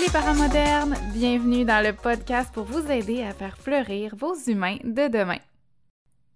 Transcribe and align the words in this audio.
Salut 0.00 0.12
les 0.14 0.18
parents 0.18 0.34
modernes! 0.34 0.94
Bienvenue 1.12 1.64
dans 1.66 1.84
le 1.84 1.92
podcast 1.92 2.50
pour 2.54 2.64
vous 2.64 2.90
aider 2.90 3.22
à 3.22 3.34
faire 3.34 3.58
fleurir 3.58 4.16
vos 4.16 4.34
humains 4.46 4.78
de 4.82 5.08
demain. 5.08 5.40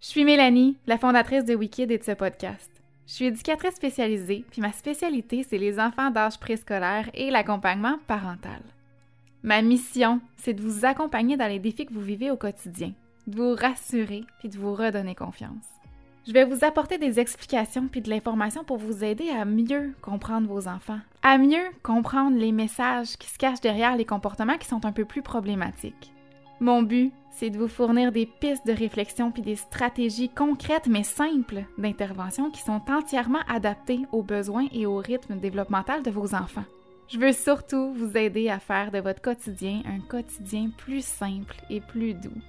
Je 0.02 0.06
suis 0.08 0.24
Mélanie, 0.24 0.76
la 0.86 0.98
fondatrice 0.98 1.46
de 1.46 1.54
Wikid 1.54 1.90
et 1.90 1.96
de 1.96 2.04
ce 2.04 2.12
podcast. 2.12 2.70
Je 3.06 3.12
suis 3.14 3.24
éducatrice 3.24 3.76
spécialisée, 3.76 4.44
puis 4.50 4.60
ma 4.60 4.72
spécialité, 4.72 5.46
c'est 5.48 5.56
les 5.56 5.80
enfants 5.80 6.10
d'âge 6.10 6.38
préscolaire 6.38 7.08
et 7.14 7.30
l'accompagnement 7.30 7.98
parental. 8.06 8.60
Ma 9.42 9.62
mission, 9.62 10.20
c'est 10.36 10.52
de 10.52 10.60
vous 10.60 10.84
accompagner 10.84 11.38
dans 11.38 11.48
les 11.48 11.58
défis 11.58 11.86
que 11.86 11.94
vous 11.94 12.02
vivez 12.02 12.30
au 12.30 12.36
quotidien, 12.36 12.92
de 13.26 13.36
vous 13.36 13.54
rassurer 13.54 14.24
puis 14.40 14.50
de 14.50 14.58
vous 14.58 14.74
redonner 14.74 15.14
confiance. 15.14 15.73
Je 16.26 16.32
vais 16.32 16.46
vous 16.46 16.64
apporter 16.64 16.96
des 16.96 17.20
explications 17.20 17.86
puis 17.86 18.00
de 18.00 18.08
l'information 18.08 18.64
pour 18.64 18.78
vous 18.78 19.04
aider 19.04 19.28
à 19.28 19.44
mieux 19.44 19.92
comprendre 20.00 20.48
vos 20.48 20.68
enfants, 20.68 21.00
à 21.22 21.36
mieux 21.36 21.66
comprendre 21.82 22.38
les 22.38 22.50
messages 22.50 23.18
qui 23.18 23.28
se 23.28 23.36
cachent 23.36 23.60
derrière 23.60 23.94
les 23.94 24.06
comportements 24.06 24.56
qui 24.56 24.66
sont 24.66 24.86
un 24.86 24.92
peu 24.92 25.04
plus 25.04 25.20
problématiques. 25.20 26.12
Mon 26.60 26.82
but, 26.82 27.12
c'est 27.30 27.50
de 27.50 27.58
vous 27.58 27.68
fournir 27.68 28.10
des 28.10 28.24
pistes 28.24 28.66
de 28.66 28.72
réflexion 28.72 29.32
puis 29.32 29.42
des 29.42 29.56
stratégies 29.56 30.30
concrètes 30.30 30.86
mais 30.86 31.02
simples 31.02 31.64
d'intervention 31.76 32.50
qui 32.50 32.62
sont 32.62 32.80
entièrement 32.88 33.42
adaptées 33.46 34.06
aux 34.10 34.22
besoins 34.22 34.66
et 34.72 34.86
au 34.86 34.96
rythme 34.96 35.36
développemental 35.36 36.02
de 36.02 36.10
vos 36.10 36.34
enfants. 36.34 36.64
Je 37.08 37.18
veux 37.18 37.32
surtout 37.32 37.92
vous 37.92 38.16
aider 38.16 38.48
à 38.48 38.60
faire 38.60 38.90
de 38.90 38.98
votre 38.98 39.20
quotidien 39.20 39.82
un 39.84 40.00
quotidien 40.00 40.70
plus 40.78 41.04
simple 41.04 41.56
et 41.68 41.82
plus 41.82 42.14
doux. 42.14 42.40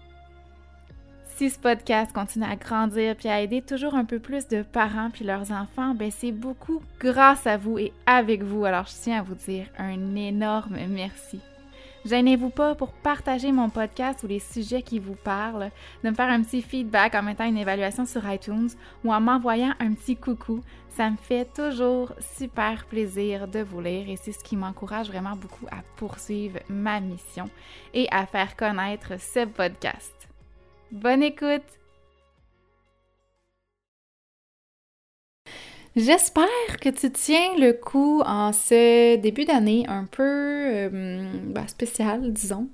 Si 1.38 1.50
ce 1.50 1.60
podcast 1.60 2.14
continue 2.14 2.46
à 2.46 2.56
grandir 2.56 3.14
puis 3.18 3.28
à 3.28 3.42
aider 3.42 3.62
toujours 3.62 3.96
un 3.96 4.06
peu 4.06 4.20
plus 4.20 4.48
de 4.48 4.62
parents 4.62 5.10
puis 5.10 5.26
leurs 5.26 5.52
enfants, 5.52 5.94
ben 5.94 6.10
c'est 6.10 6.32
beaucoup 6.32 6.82
grâce 6.98 7.46
à 7.46 7.58
vous 7.58 7.78
et 7.78 7.92
avec 8.06 8.42
vous. 8.42 8.64
Alors 8.64 8.86
je 8.86 8.94
tiens 9.02 9.20
à 9.20 9.22
vous 9.22 9.36
dire 9.36 9.66
un 9.78 10.16
énorme 10.16 10.78
merci. 10.88 11.42
Gênez-vous 12.06 12.52
pas 12.52 12.74
pour 12.74 12.94
partager 12.94 13.52
mon 13.52 13.70
podcast 13.70 14.24
ou 14.24 14.28
les 14.28 14.40
sujets 14.40 14.82
qui 14.82 14.98
vous 14.98 15.16
parlent, 15.16 15.72
de 16.06 16.10
me 16.10 16.16
faire 16.16 16.30
un 16.30 16.42
petit 16.42 16.62
feedback 16.62 17.16
en 17.16 17.24
mettant 17.24 17.44
une 17.46 17.58
évaluation 17.58 18.06
sur 18.06 18.32
iTunes 18.32 18.70
ou 19.04 19.12
en 19.12 19.20
m'envoyant 19.20 19.74
un 19.82 19.94
petit 19.94 20.16
coucou. 20.16 20.62
Ça 20.96 21.10
me 21.10 21.18
fait 21.18 21.52
toujours 21.54 22.14
super 22.38 22.86
plaisir 22.86 23.50
de 23.50 23.60
vous 23.60 23.82
lire 23.82 24.08
et 24.08 24.16
c'est 24.16 24.32
ce 24.32 24.44
qui 24.44 24.56
m'encourage 24.56 25.08
vraiment 25.08 25.36
beaucoup 25.36 25.66
à 25.70 25.84
poursuivre 25.98 26.60
ma 26.70 27.02
mission 27.02 27.50
et 27.94 28.08
à 28.10 28.26
faire 28.26 28.56
connaître 28.56 29.20
ce 29.20 29.46
podcast. 29.46 30.30
Bonne 30.92 31.24
écoute! 31.24 31.64
J'espère 35.96 36.46
que 36.82 36.90
tu 36.90 37.10
tiens 37.12 37.56
le 37.58 37.72
coup 37.72 38.22
en 38.26 38.52
ce 38.52 39.16
début 39.16 39.46
d'année 39.46 39.86
un 39.88 40.06
peu 40.06 40.24
euh, 40.24 41.32
ben, 41.46 41.68
spécial, 41.68 42.34
disons. 42.34 42.68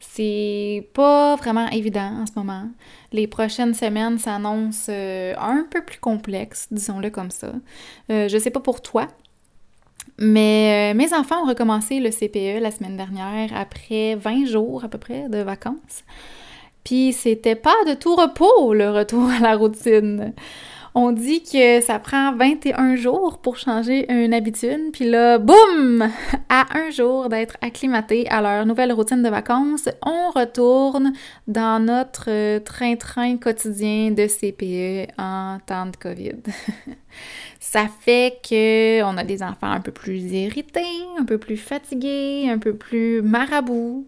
C'est 0.00 0.88
pas 0.94 1.36
vraiment 1.36 1.68
évident 1.68 2.22
en 2.22 2.26
ce 2.26 2.32
moment. 2.36 2.68
Les 3.12 3.26
prochaines 3.26 3.74
semaines 3.74 4.18
s'annoncent 4.18 4.90
euh, 4.90 5.34
un 5.38 5.66
peu 5.70 5.84
plus 5.84 5.98
complexes, 5.98 6.68
disons-le 6.70 7.10
comme 7.10 7.30
ça. 7.30 7.52
Euh, 8.10 8.28
je 8.28 8.38
sais 8.38 8.50
pas 8.50 8.60
pour 8.60 8.80
toi, 8.82 9.06
mais 10.18 10.92
mes 10.94 11.12
enfants 11.14 11.42
ont 11.44 11.48
recommencé 11.48 12.00
le 12.00 12.10
CPE 12.10 12.62
la 12.62 12.70
semaine 12.70 12.96
dernière 12.96 13.50
après 13.54 14.16
20 14.16 14.46
jours 14.46 14.84
à 14.84 14.88
peu 14.88 14.98
près 14.98 15.28
de 15.28 15.38
vacances. 15.38 16.04
Puis 16.84 17.12
c'était 17.12 17.56
pas 17.56 17.74
de 17.86 17.94
tout 17.94 18.14
repos 18.14 18.74
le 18.74 18.90
retour 18.90 19.28
à 19.30 19.40
la 19.40 19.56
routine. 19.56 20.34
On 20.96 21.10
dit 21.10 21.42
que 21.42 21.80
ça 21.80 21.98
prend 21.98 22.36
21 22.36 22.94
jours 22.94 23.38
pour 23.38 23.56
changer 23.56 24.06
une 24.12 24.32
habitude, 24.32 24.92
puis 24.92 25.10
là, 25.10 25.38
boum! 25.38 26.08
À 26.48 26.66
un 26.78 26.90
jour 26.90 27.28
d'être 27.28 27.56
acclimaté 27.62 28.28
à 28.28 28.40
leur 28.40 28.64
nouvelle 28.64 28.92
routine 28.92 29.20
de 29.20 29.28
vacances, 29.28 29.88
on 30.06 30.30
retourne 30.30 31.12
dans 31.48 31.84
notre 31.84 32.58
train-train 32.60 33.38
quotidien 33.38 34.12
de 34.12 34.28
CPE 34.28 35.10
en 35.18 35.58
temps 35.66 35.86
de 35.86 35.96
COVID. 35.96 36.36
ça 37.58 37.88
fait 37.88 38.38
que 38.48 39.02
on 39.02 39.18
a 39.18 39.24
des 39.24 39.42
enfants 39.42 39.72
un 39.72 39.80
peu 39.80 39.90
plus 39.90 40.20
irrités, 40.20 40.80
un 41.18 41.24
peu 41.24 41.38
plus 41.38 41.56
fatigués, 41.56 42.48
un 42.48 42.58
peu 42.58 42.72
plus 42.72 43.20
marabouts. 43.20 44.06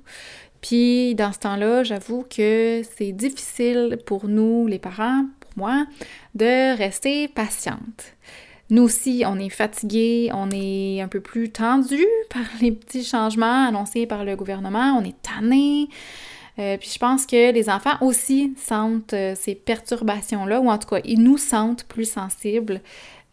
Puis 0.60 1.14
dans 1.14 1.32
ce 1.32 1.38
temps-là, 1.40 1.82
j'avoue 1.82 2.24
que 2.24 2.82
c'est 2.96 3.12
difficile 3.12 3.98
pour 4.06 4.28
nous, 4.28 4.66
les 4.66 4.78
parents, 4.78 5.24
moi, 5.56 5.86
de 6.34 6.76
rester 6.76 7.28
patiente. 7.28 8.14
Nous 8.68 8.82
aussi, 8.82 9.22
on 9.26 9.38
est 9.38 9.48
fatigué, 9.48 10.30
on 10.34 10.50
est 10.50 11.00
un 11.00 11.08
peu 11.08 11.20
plus 11.20 11.50
tendu 11.50 12.04
par 12.30 12.44
les 12.60 12.72
petits 12.72 13.04
changements 13.04 13.68
annoncés 13.68 14.06
par 14.06 14.24
le 14.24 14.34
gouvernement, 14.36 14.98
on 14.98 15.04
est 15.04 15.16
tanné. 15.22 15.88
Euh, 16.58 16.76
puis 16.78 16.90
je 16.92 16.98
pense 16.98 17.26
que 17.26 17.52
les 17.52 17.68
enfants 17.68 17.96
aussi 18.00 18.54
sentent 18.56 19.12
euh, 19.12 19.34
ces 19.36 19.54
perturbations-là, 19.54 20.60
ou 20.60 20.70
en 20.70 20.78
tout 20.78 20.88
cas, 20.88 21.00
ils 21.04 21.22
nous 21.22 21.36
sentent 21.36 21.84
plus 21.84 22.10
sensibles, 22.10 22.80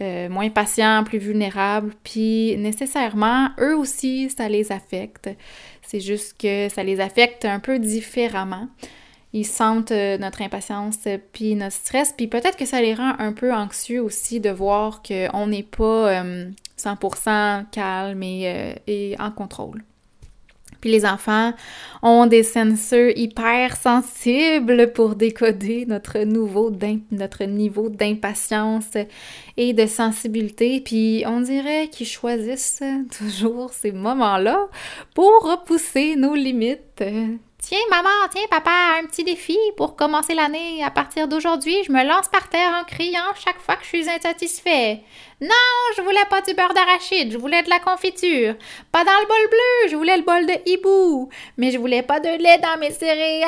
euh, 0.01 0.27
moins 0.27 0.49
patients, 0.49 1.03
plus 1.05 1.19
vulnérables, 1.19 1.93
puis 2.03 2.57
nécessairement, 2.57 3.49
eux 3.59 3.77
aussi, 3.77 4.29
ça 4.29 4.49
les 4.49 4.71
affecte. 4.71 5.29
C'est 5.93 6.01
juste 6.01 6.35
que 6.41 6.67
ça 6.69 6.83
les 6.83 6.99
affecte 6.99 7.45
un 7.45 7.59
peu 7.59 7.77
différemment 7.77 8.67
ils 9.33 9.45
sentent 9.45 9.91
euh, 9.91 10.17
notre 10.19 10.41
impatience 10.43 10.99
euh, 11.07 11.17
puis 11.33 11.55
notre 11.55 11.75
stress, 11.75 12.13
puis 12.15 12.27
peut-être 12.27 12.55
que 12.55 12.65
ça 12.65 12.81
les 12.81 12.93
rend 12.93 13.15
un 13.17 13.33
peu 13.33 13.51
anxieux 13.51 14.01
aussi 14.01 14.39
de 14.39 14.51
voir 14.51 15.01
qu'on 15.01 15.47
n'est 15.47 15.63
pas 15.63 16.23
100% 16.77 17.27
euh, 17.27 17.61
calme 17.71 18.23
et, 18.23 19.15
en 19.19 19.31
contrôle. 19.31 19.83
Puis 20.83 20.91
les 20.91 21.05
enfants 21.05 21.53
ont 22.01 22.25
des 22.25 22.43
senseurs 22.43 23.13
hyper 23.15 23.77
sensibles 23.77 24.91
pour 24.91 25.15
décoder 25.15 25.85
notre, 25.87 26.19
nouveau 26.25 26.73
notre 27.09 27.45
niveau 27.45 27.87
d'impatience 27.87 28.97
et 29.55 29.71
de 29.71 29.85
sensibilité. 29.85 30.81
Puis 30.81 31.23
on 31.25 31.39
dirait 31.39 31.87
qu'ils 31.87 32.07
choisissent 32.07 32.83
toujours 33.17 33.71
ces 33.71 33.93
moments-là 33.93 34.67
pour 35.15 35.31
repousser 35.49 36.17
nos 36.17 36.35
limites 36.35 37.01
Tiens, 37.65 37.79
maman, 37.89 38.09
tiens, 38.29 38.41
papa, 38.49 38.99
un 39.01 39.05
petit 39.05 39.23
défi 39.23 39.57
pour 39.77 39.95
commencer 39.95 40.33
l'année. 40.33 40.83
À 40.83 40.91
partir 40.91 41.29
d'aujourd'hui, 41.29 41.77
je 41.87 41.93
me 41.93 42.03
lance 42.05 42.27
par 42.27 42.49
terre 42.49 42.73
en 42.73 42.83
criant 42.83 43.33
chaque 43.35 43.57
fois 43.59 43.77
que 43.77 43.83
je 43.83 43.87
suis 43.87 44.09
insatisfait. 44.09 44.99
Non, 45.39 45.47
je 45.95 46.01
voulais 46.01 46.25
pas 46.29 46.41
du 46.41 46.53
beurre 46.53 46.73
d'arachide, 46.73 47.31
je 47.31 47.37
voulais 47.37 47.63
de 47.63 47.69
la 47.69 47.79
confiture. 47.79 48.55
Pas 48.91 49.05
dans 49.05 49.17
le 49.17 49.27
bol 49.27 49.49
bleu, 49.49 49.91
je 49.91 49.95
voulais 49.95 50.17
le 50.17 50.23
bol 50.23 50.45
de 50.45 50.55
hibou. 50.65 51.29
Mais 51.55 51.71
je 51.71 51.77
voulais 51.77 52.01
pas 52.01 52.19
de 52.19 52.27
lait 52.27 52.57
dans 52.57 52.77
mes 52.81 52.91
céréales. 52.91 53.47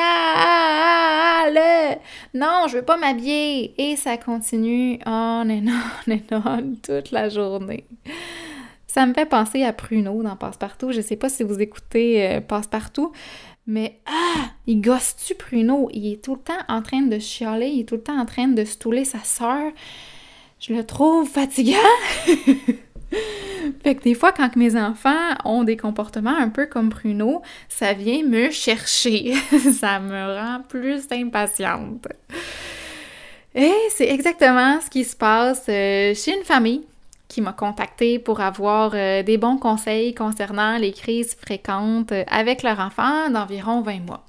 Non, 2.32 2.68
je 2.68 2.78
veux 2.78 2.84
pas 2.84 2.96
m'habiller. 2.96 3.74
Et 3.76 3.96
ça 3.96 4.16
continue 4.16 4.98
on 5.04 5.46
and 5.50 5.66
on 6.08 6.10
and 6.10 6.42
on 6.42 6.74
toute 6.82 7.10
la 7.10 7.28
journée. 7.28 7.84
Ça 8.96 9.04
me 9.04 9.12
fait 9.12 9.26
penser 9.26 9.62
à 9.62 9.74
Pruno 9.74 10.22
dans 10.22 10.36
Passepartout. 10.36 10.90
Je 10.90 11.02
sais 11.02 11.16
pas 11.16 11.28
si 11.28 11.42
vous 11.42 11.60
écoutez 11.60 12.26
euh, 12.26 12.40
Passepartout, 12.40 13.12
mais 13.66 14.00
ah, 14.06 14.46
il 14.66 14.80
gosse-tu 14.80 15.34
Pruno? 15.34 15.90
Il 15.92 16.10
est 16.10 16.24
tout 16.24 16.36
le 16.36 16.40
temps 16.40 16.64
en 16.66 16.80
train 16.80 17.02
de 17.02 17.18
chialer, 17.18 17.66
il 17.66 17.80
est 17.80 17.84
tout 17.84 17.96
le 17.96 18.02
temps 18.02 18.18
en 18.18 18.24
train 18.24 18.48
de 18.48 18.64
stouler 18.64 19.04
sa 19.04 19.18
sœur. 19.18 19.70
Je 20.60 20.72
le 20.72 20.82
trouve 20.82 21.28
fatigant. 21.28 21.76
fait 23.82 23.96
que 23.96 24.02
des 24.02 24.14
fois, 24.14 24.32
quand 24.32 24.56
mes 24.56 24.80
enfants 24.80 25.34
ont 25.44 25.64
des 25.64 25.76
comportements 25.76 26.34
un 26.34 26.48
peu 26.48 26.64
comme 26.64 26.88
Pruno, 26.88 27.42
ça 27.68 27.92
vient 27.92 28.24
me 28.24 28.50
chercher. 28.50 29.34
ça 29.78 30.00
me 30.00 30.38
rend 30.38 30.62
plus 30.66 31.02
impatiente. 31.12 32.08
Et 33.54 33.74
c'est 33.90 34.08
exactement 34.08 34.80
ce 34.80 34.88
qui 34.88 35.04
se 35.04 35.16
passe 35.16 35.66
euh, 35.68 36.14
chez 36.14 36.34
une 36.34 36.44
famille 36.44 36.86
qui 37.28 37.40
m'a 37.40 37.52
contacté 37.52 38.18
pour 38.18 38.40
avoir 38.40 38.92
euh, 38.94 39.22
des 39.22 39.38
bons 39.38 39.58
conseils 39.58 40.14
concernant 40.14 40.78
les 40.78 40.92
crises 40.92 41.34
fréquentes 41.34 42.12
euh, 42.12 42.24
avec 42.28 42.62
leur 42.62 42.80
enfant 42.80 43.30
d'environ 43.30 43.82
20 43.82 44.00
mois. 44.00 44.24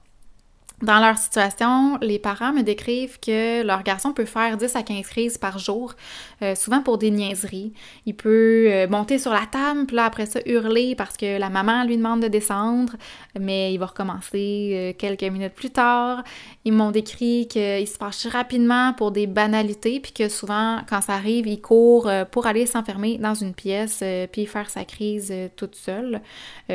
Dans 0.83 0.99
leur 0.99 1.17
situation, 1.17 1.97
les 2.03 2.19
parents 2.19 2.53
me 2.53 2.61
décrivent 2.61 3.19
que 3.19 3.63
leur 3.63 3.81
garçon 3.81 4.13
peut 4.13 4.25
faire 4.25 4.57
10 4.57 4.75
à 4.75 4.83
15 4.83 5.07
crises 5.07 5.37
par 5.39 5.57
jour, 5.57 5.95
euh, 6.43 6.53
souvent 6.53 6.83
pour 6.83 6.99
des 6.99 7.09
niaiseries. 7.09 7.73
Il 8.05 8.15
peut 8.15 8.67
euh, 8.67 8.87
monter 8.87 9.17
sur 9.17 9.31
la 9.31 9.47
table, 9.51 9.87
puis 9.87 9.95
là 9.95 10.05
après 10.05 10.27
ça 10.27 10.39
hurler 10.45 10.93
parce 10.93 11.17
que 11.17 11.39
la 11.39 11.49
maman 11.49 11.83
lui 11.83 11.97
demande 11.97 12.21
de 12.21 12.27
descendre, 12.27 12.93
mais 13.39 13.73
il 13.73 13.79
va 13.79 13.87
recommencer 13.87 14.71
euh, 14.73 14.93
quelques 14.95 15.23
minutes 15.23 15.55
plus 15.55 15.71
tard. 15.71 16.23
Ils 16.63 16.73
m'ont 16.73 16.91
décrit 16.91 17.47
qu'il 17.47 17.87
se 17.87 17.97
fâche 17.97 18.27
rapidement 18.27 18.93
pour 18.93 19.09
des 19.09 19.25
banalités, 19.25 19.99
puis 19.99 20.11
que 20.11 20.29
souvent 20.29 20.81
quand 20.87 21.01
ça 21.01 21.13
arrive, 21.13 21.47
il 21.47 21.59
court 21.59 22.07
pour 22.31 22.45
aller 22.45 22.67
s'enfermer 22.67 23.17
dans 23.17 23.33
une 23.33 23.55
pièce 23.55 24.03
puis 24.31 24.45
faire 24.45 24.69
sa 24.69 24.85
crise 24.85 25.33
toute 25.55 25.75
seule, 25.75 26.21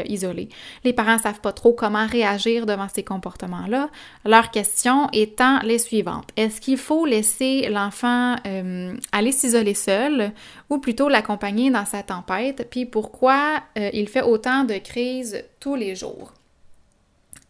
isolée. 0.07 0.49
Les 0.83 0.93
parents 0.93 1.19
savent 1.19 1.41
pas 1.41 1.53
trop 1.53 1.73
comment 1.73 2.07
réagir 2.07 2.67
devant 2.67 2.89
ces 2.89 3.05
comportements-là. 3.05 3.91
Leur 4.25 4.51
question 4.51 5.09
étant 5.13 5.61
les 5.61 5.79
suivantes. 5.79 6.29
Est-ce 6.37 6.61
qu'il 6.61 6.79
faut 6.79 7.07
laisser 7.07 7.69
l'enfant 7.69 8.37
euh, 8.47 8.95
aller 9.13 9.33
s'isoler 9.33 9.75
seul 9.75 10.33
ou 10.71 10.79
plutôt 10.79 11.09
l'accompagner 11.09 11.71
dans 11.71 11.85
sa 11.85 12.03
tempête? 12.03 12.69
Puis 12.71 12.87
pourquoi 12.87 13.63
euh, 13.79 13.91
il 13.93 14.09
fait 14.09 14.23
autant 14.23 14.65
de 14.65 14.75
crises 14.75 15.45
tous 15.61 15.75
les 15.75 15.95
jours? 15.97 16.33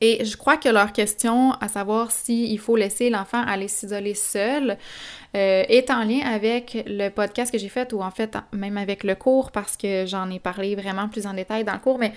Et 0.05 0.25
je 0.25 0.37
crois 0.37 0.57
que 0.57 0.69
leur 0.69 0.93
question, 0.93 1.53
à 1.61 1.69
savoir 1.69 2.11
s'il 2.11 2.59
faut 2.59 2.75
laisser 2.75 3.09
l'enfant 3.09 3.41
aller 3.47 3.69
s'isoler 3.69 4.15
seul, 4.15 4.77
euh, 5.37 5.63
est 5.69 5.91
en 5.91 6.03
lien 6.03 6.27
avec 6.27 6.83
le 6.89 7.09
podcast 7.09 7.53
que 7.53 7.59
j'ai 7.59 7.69
fait, 7.69 7.93
ou 7.93 8.03
en 8.03 8.11
fait 8.11 8.37
même 8.53 8.79
avec 8.79 9.05
le 9.05 9.15
cours, 9.15 9.53
parce 9.53 9.77
que 9.77 10.05
j'en 10.05 10.29
ai 10.29 10.41
parlé 10.41 10.75
vraiment 10.75 11.09
plus 11.09 11.25
en 11.25 11.35
détail 11.35 11.63
dans 11.63 11.75
le 11.75 11.79
cours, 11.79 12.01
mais 12.01 12.13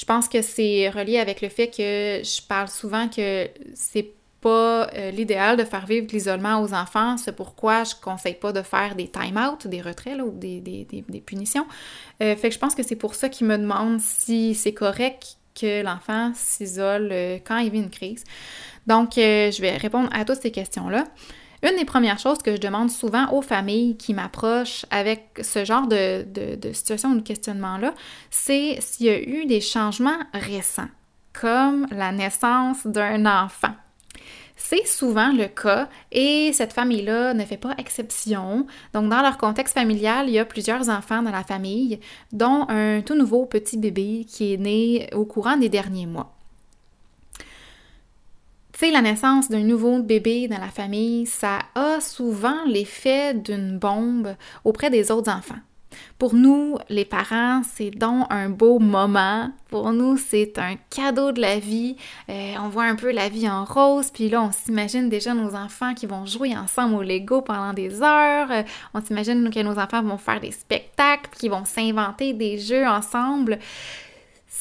je 0.00 0.06
pense 0.06 0.28
que 0.28 0.40
c'est 0.40 0.88
relié 0.88 1.18
avec 1.18 1.42
le 1.42 1.50
fait 1.50 1.68
que 1.68 2.24
je 2.24 2.40
parle 2.46 2.68
souvent 2.68 3.06
que 3.06 3.48
c'est 3.74 4.14
pas 4.40 4.88
euh, 4.94 5.10
l'idéal 5.10 5.58
de 5.58 5.64
faire 5.64 5.84
vivre 5.84 6.06
l'isolement 6.10 6.62
aux 6.62 6.72
enfants. 6.72 7.18
C'est 7.18 7.36
pourquoi 7.36 7.84
je 7.84 7.92
conseille 8.00 8.34
pas 8.34 8.50
de 8.52 8.62
faire 8.62 8.94
des 8.94 9.08
time-out, 9.08 9.66
des 9.66 9.82
retraits 9.82 10.18
ou 10.22 10.30
des, 10.30 10.60
des, 10.60 11.20
punitions. 11.20 11.66
Euh, 12.22 12.34
fait 12.34 12.48
que 12.48 12.54
je 12.54 12.58
pense 12.58 12.74
que 12.74 12.82
c'est 12.82 12.96
pour 12.96 13.14
ça 13.14 13.28
qu'ils 13.28 13.46
me 13.46 13.58
demandent 13.58 14.00
si 14.00 14.54
c'est 14.54 14.72
correct 14.72 15.36
que 15.54 15.82
l'enfant 15.82 16.32
s'isole 16.34 17.10
euh, 17.12 17.38
quand 17.44 17.58
il 17.58 17.70
vit 17.70 17.80
une 17.80 17.90
crise. 17.90 18.24
Donc, 18.86 19.10
je 19.16 19.60
vais 19.60 19.76
répondre 19.76 20.08
à 20.12 20.24
toutes 20.24 20.40
ces 20.40 20.50
questions-là. 20.50 21.04
Une 21.62 21.76
des 21.76 21.84
premières 21.84 22.18
choses 22.18 22.38
que 22.38 22.52
je 22.52 22.60
demande 22.60 22.90
souvent 22.90 23.30
aux 23.32 23.42
familles 23.42 23.96
qui 23.96 24.14
m'approchent 24.14 24.86
avec 24.90 25.40
ce 25.42 25.64
genre 25.64 25.86
de, 25.86 26.24
situation 26.72 27.10
ou 27.10 27.16
de 27.16 27.22
questionnement-là, 27.22 27.94
c'est 28.30 28.78
s'il 28.80 29.06
y 29.06 29.10
a 29.10 29.20
eu 29.20 29.44
des 29.44 29.60
changements 29.60 30.18
récents, 30.32 30.88
comme 31.32 31.86
la 31.90 32.12
naissance 32.12 32.86
d'un 32.86 33.26
enfant. 33.26 33.74
C'est 34.56 34.86
souvent 34.86 35.32
le 35.32 35.48
cas 35.48 35.88
et 36.12 36.52
cette 36.52 36.72
famille-là 36.72 37.34
ne 37.34 37.44
fait 37.44 37.56
pas 37.56 37.74
exception. 37.78 38.66
Donc, 38.92 39.08
dans 39.08 39.22
leur 39.22 39.38
contexte 39.38 39.74
familial, 39.74 40.28
il 40.28 40.34
y 40.34 40.38
a 40.38 40.44
plusieurs 40.44 40.90
enfants 40.90 41.22
dans 41.22 41.30
la 41.30 41.44
famille, 41.44 41.98
dont 42.32 42.66
un 42.68 43.00
tout 43.00 43.14
nouveau 43.14 43.46
petit 43.46 43.78
bébé 43.78 44.26
qui 44.28 44.52
est 44.52 44.58
né 44.58 45.08
au 45.14 45.24
courant 45.24 45.56
des 45.56 45.70
derniers 45.70 46.06
mois. 46.06 46.39
Tu 48.80 48.90
la 48.90 49.02
naissance 49.02 49.50
d'un 49.50 49.60
nouveau 49.60 49.98
bébé 49.98 50.48
dans 50.48 50.58
la 50.58 50.68
famille, 50.68 51.26
ça 51.26 51.58
a 51.74 52.00
souvent 52.00 52.64
l'effet 52.66 53.34
d'une 53.34 53.78
bombe 53.78 54.34
auprès 54.64 54.88
des 54.88 55.10
autres 55.10 55.30
enfants. 55.30 55.58
Pour 56.18 56.34
nous, 56.34 56.78
les 56.88 57.04
parents, 57.04 57.60
c'est 57.62 57.90
donc 57.90 58.26
un 58.30 58.48
beau 58.48 58.78
moment. 58.78 59.50
Pour 59.68 59.92
nous, 59.92 60.16
c'est 60.16 60.58
un 60.58 60.76
cadeau 60.88 61.30
de 61.30 61.42
la 61.42 61.58
vie. 61.58 61.96
Euh, 62.30 62.54
on 62.58 62.70
voit 62.70 62.84
un 62.84 62.96
peu 62.96 63.12
la 63.12 63.28
vie 63.28 63.50
en 63.50 63.66
rose, 63.66 64.10
puis 64.10 64.30
là, 64.30 64.40
on 64.42 64.50
s'imagine 64.50 65.10
déjà 65.10 65.34
nos 65.34 65.54
enfants 65.54 65.92
qui 65.92 66.06
vont 66.06 66.24
jouer 66.24 66.56
ensemble 66.56 66.94
au 66.94 67.02
Lego 67.02 67.42
pendant 67.42 67.74
des 67.74 68.00
heures. 68.00 68.50
Euh, 68.50 68.62
on 68.94 69.02
s'imagine 69.02 69.50
que 69.50 69.60
nos 69.60 69.78
enfants 69.78 70.02
vont 70.02 70.16
faire 70.16 70.40
des 70.40 70.52
spectacles, 70.52 71.28
qui 71.38 71.50
vont 71.50 71.66
s'inventer 71.66 72.32
des 72.32 72.56
jeux 72.56 72.86
ensemble 72.86 73.58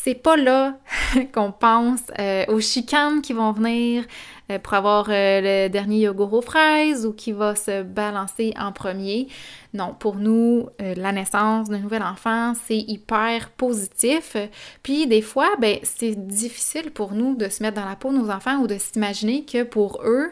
c'est 0.04 0.16
pas 0.16 0.38
là 0.38 0.78
qu'on 1.34 1.52
pense 1.52 2.02
euh, 2.20 2.46
aux 2.48 2.62
chicanes 2.62 3.22
qui 3.22 3.34
vont 3.34 3.52
venir 3.52 4.06
euh, 4.50 4.58
pour 4.58 4.74
avoir 4.74 5.08
euh, 5.10 5.66
le 5.66 5.70
dernier 5.70 6.00
yogourt 6.00 6.34
aux 6.34 6.42
fraises 6.42 7.06
ou 7.06 7.12
qui 7.12 7.34
va 7.34 7.56
se 7.56 7.84
balancer 7.84 8.54
en 8.58 8.72
premier. 8.72 9.28
Non, 9.74 9.94
pour 9.94 10.16
nous, 10.16 10.68
la 10.80 11.12
naissance 11.12 11.70
d'un 11.70 11.78
nouvel 11.78 12.02
enfant, 12.02 12.54
c'est 12.66 12.78
hyper 12.78 13.52
positif. 13.52 14.36
Puis 14.82 15.06
des 15.06 15.22
fois, 15.22 15.50
ben, 15.60 15.78
c'est 15.84 16.16
difficile 16.16 16.90
pour 16.90 17.14
nous 17.14 17.36
de 17.36 17.50
se 17.50 17.62
mettre 17.62 17.80
dans 17.80 17.88
la 17.88 17.96
peau 17.96 18.12
de 18.12 18.18
nos 18.18 18.32
enfants 18.32 18.58
ou 18.62 18.68
de 18.68 18.80
s'imaginer 18.80 19.46
que 19.46 19.62
pour 19.62 20.02
eux, 20.04 20.32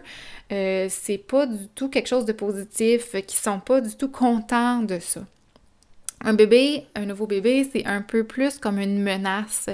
c'est 0.50 1.24
pas 1.28 1.46
du 1.46 1.68
tout 1.75 1.88
quelque 1.88 2.08
chose 2.08 2.25
de 2.25 2.34
positif, 2.34 3.12
qu'ils 3.12 3.38
sont 3.38 3.60
pas 3.60 3.80
du 3.80 3.96
tout 3.96 4.10
contents 4.10 4.81
de 4.81 4.98
ça. 4.98 5.22
Un 6.24 6.34
bébé, 6.34 6.86
un 6.96 7.06
nouveau 7.06 7.28
bébé, 7.28 7.69
c'est 7.72 7.86
un 7.86 8.02
peu 8.02 8.24
plus 8.24 8.58
comme 8.58 8.80
une 8.80 9.02
menace 9.02 9.69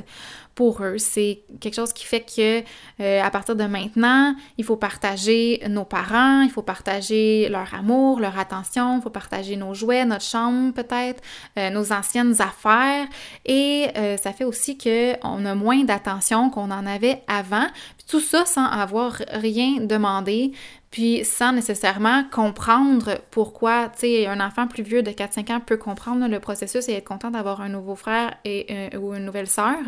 pour 0.55 0.83
eux. 0.83 0.97
C'est 0.97 1.39
quelque 1.59 1.73
chose 1.73 1.93
qui 1.93 2.05
fait 2.05 2.21
que 2.21 2.63
euh, 3.01 3.21
à 3.23 3.29
partir 3.31 3.55
de 3.55 3.63
maintenant, 3.63 4.35
il 4.57 4.65
faut 4.65 4.75
partager 4.75 5.61
nos 5.69 5.85
parents, 5.85 6.41
il 6.41 6.49
faut 6.49 6.61
partager 6.61 7.47
leur 7.49 7.73
amour, 7.73 8.19
leur 8.19 8.37
attention, 8.37 8.97
il 8.97 9.01
faut 9.01 9.09
partager 9.09 9.55
nos 9.55 9.73
jouets, 9.73 10.05
notre 10.05 10.25
chambre 10.25 10.73
peut-être, 10.73 11.23
euh, 11.57 11.69
nos 11.69 11.91
anciennes 11.91 12.35
affaires. 12.41 13.07
Et 13.45 13.87
euh, 13.95 14.17
ça 14.17 14.33
fait 14.33 14.43
aussi 14.45 14.77
qu'on 14.77 15.45
a 15.45 15.55
moins 15.55 15.83
d'attention 15.83 16.49
qu'on 16.49 16.71
en 16.71 16.85
avait 16.85 17.23
avant. 17.27 17.67
tout 18.07 18.19
ça 18.19 18.45
sans 18.45 18.65
avoir 18.65 19.21
rien 19.31 19.79
demandé, 19.79 20.51
puis 20.93 21.25
sans 21.25 21.53
nécessairement 21.53 22.23
comprendre 22.31 23.17
pourquoi, 23.31 23.89
tu 23.89 24.01
sais, 24.01 24.27
un 24.27 24.39
enfant 24.39 24.67
plus 24.67 24.83
vieux 24.83 25.01
de 25.01 25.09
4-5 25.09 25.51
ans 25.51 25.59
peut 25.59 25.75
comprendre 25.75 26.27
le 26.27 26.39
processus 26.39 26.87
et 26.87 26.93
être 26.93 27.07
content 27.07 27.31
d'avoir 27.31 27.61
un 27.61 27.69
nouveau 27.69 27.95
frère 27.95 28.35
et, 28.45 28.67
euh, 28.69 28.99
ou 28.99 29.15
une 29.15 29.25
nouvelle 29.25 29.47
sœur. 29.47 29.79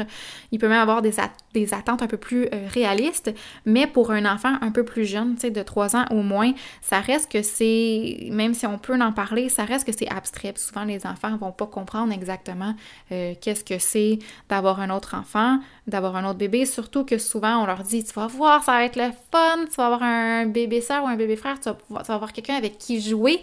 Il 0.51 0.57
peut 0.57 0.67
même 0.67 0.81
avoir 0.81 1.03
des, 1.03 1.19
attentes 1.19 2.01
un 2.01 2.07
peu 2.07 2.17
plus 2.17 2.45
euh, 2.45 2.67
réalistes, 2.73 3.31
mais 3.67 3.85
pour 3.85 4.09
un 4.09 4.25
enfant 4.25 4.55
un 4.61 4.71
peu 4.71 4.83
plus 4.83 5.05
jeune, 5.05 5.35
tu 5.35 5.41
sais, 5.41 5.51
de 5.51 5.61
3 5.61 5.95
ans 5.95 6.05
au 6.09 6.23
moins, 6.23 6.53
ça 6.81 7.01
reste 7.01 7.31
que 7.31 7.43
c'est, 7.43 8.27
même 8.31 8.55
si 8.55 8.65
on 8.65 8.79
peut 8.79 8.99
en 8.99 9.11
parler, 9.11 9.49
ça 9.49 9.63
reste 9.63 9.85
que 9.85 9.95
c'est 9.95 10.09
abstrait. 10.09 10.55
souvent, 10.57 10.85
les 10.85 11.05
enfants 11.05 11.37
vont 11.37 11.51
pas 11.51 11.67
comprendre 11.67 12.13
exactement 12.13 12.73
euh, 13.11 13.35
qu'est-ce 13.39 13.63
que 13.63 13.77
c'est 13.77 14.17
d'avoir 14.49 14.79
un 14.79 14.89
autre 14.89 15.13
enfant, 15.15 15.59
d'avoir 15.85 16.15
un 16.15 16.25
autre 16.25 16.39
bébé, 16.39 16.65
surtout 16.65 17.05
que 17.05 17.19
souvent, 17.19 17.61
on 17.61 17.67
leur 17.67 17.83
dit, 17.83 18.03
tu 18.03 18.13
vas 18.13 18.25
voir, 18.25 18.63
ça 18.63 18.71
va 18.71 18.85
être 18.85 18.95
le 18.95 19.11
fun, 19.31 19.65
tu 19.65 19.75
vas 19.77 19.85
avoir 19.85 20.01
un 20.01 20.47
bébé 20.47 20.81
ça 20.81 20.94
ou 21.03 21.07
un 21.07 21.15
bébé 21.15 21.35
frère, 21.35 21.59
tu 21.59 21.69
vas, 21.89 21.99
avoir 22.07 22.33
quelqu'un 22.33 22.55
avec 22.55 22.77
qui 22.77 23.01
jouer. 23.01 23.41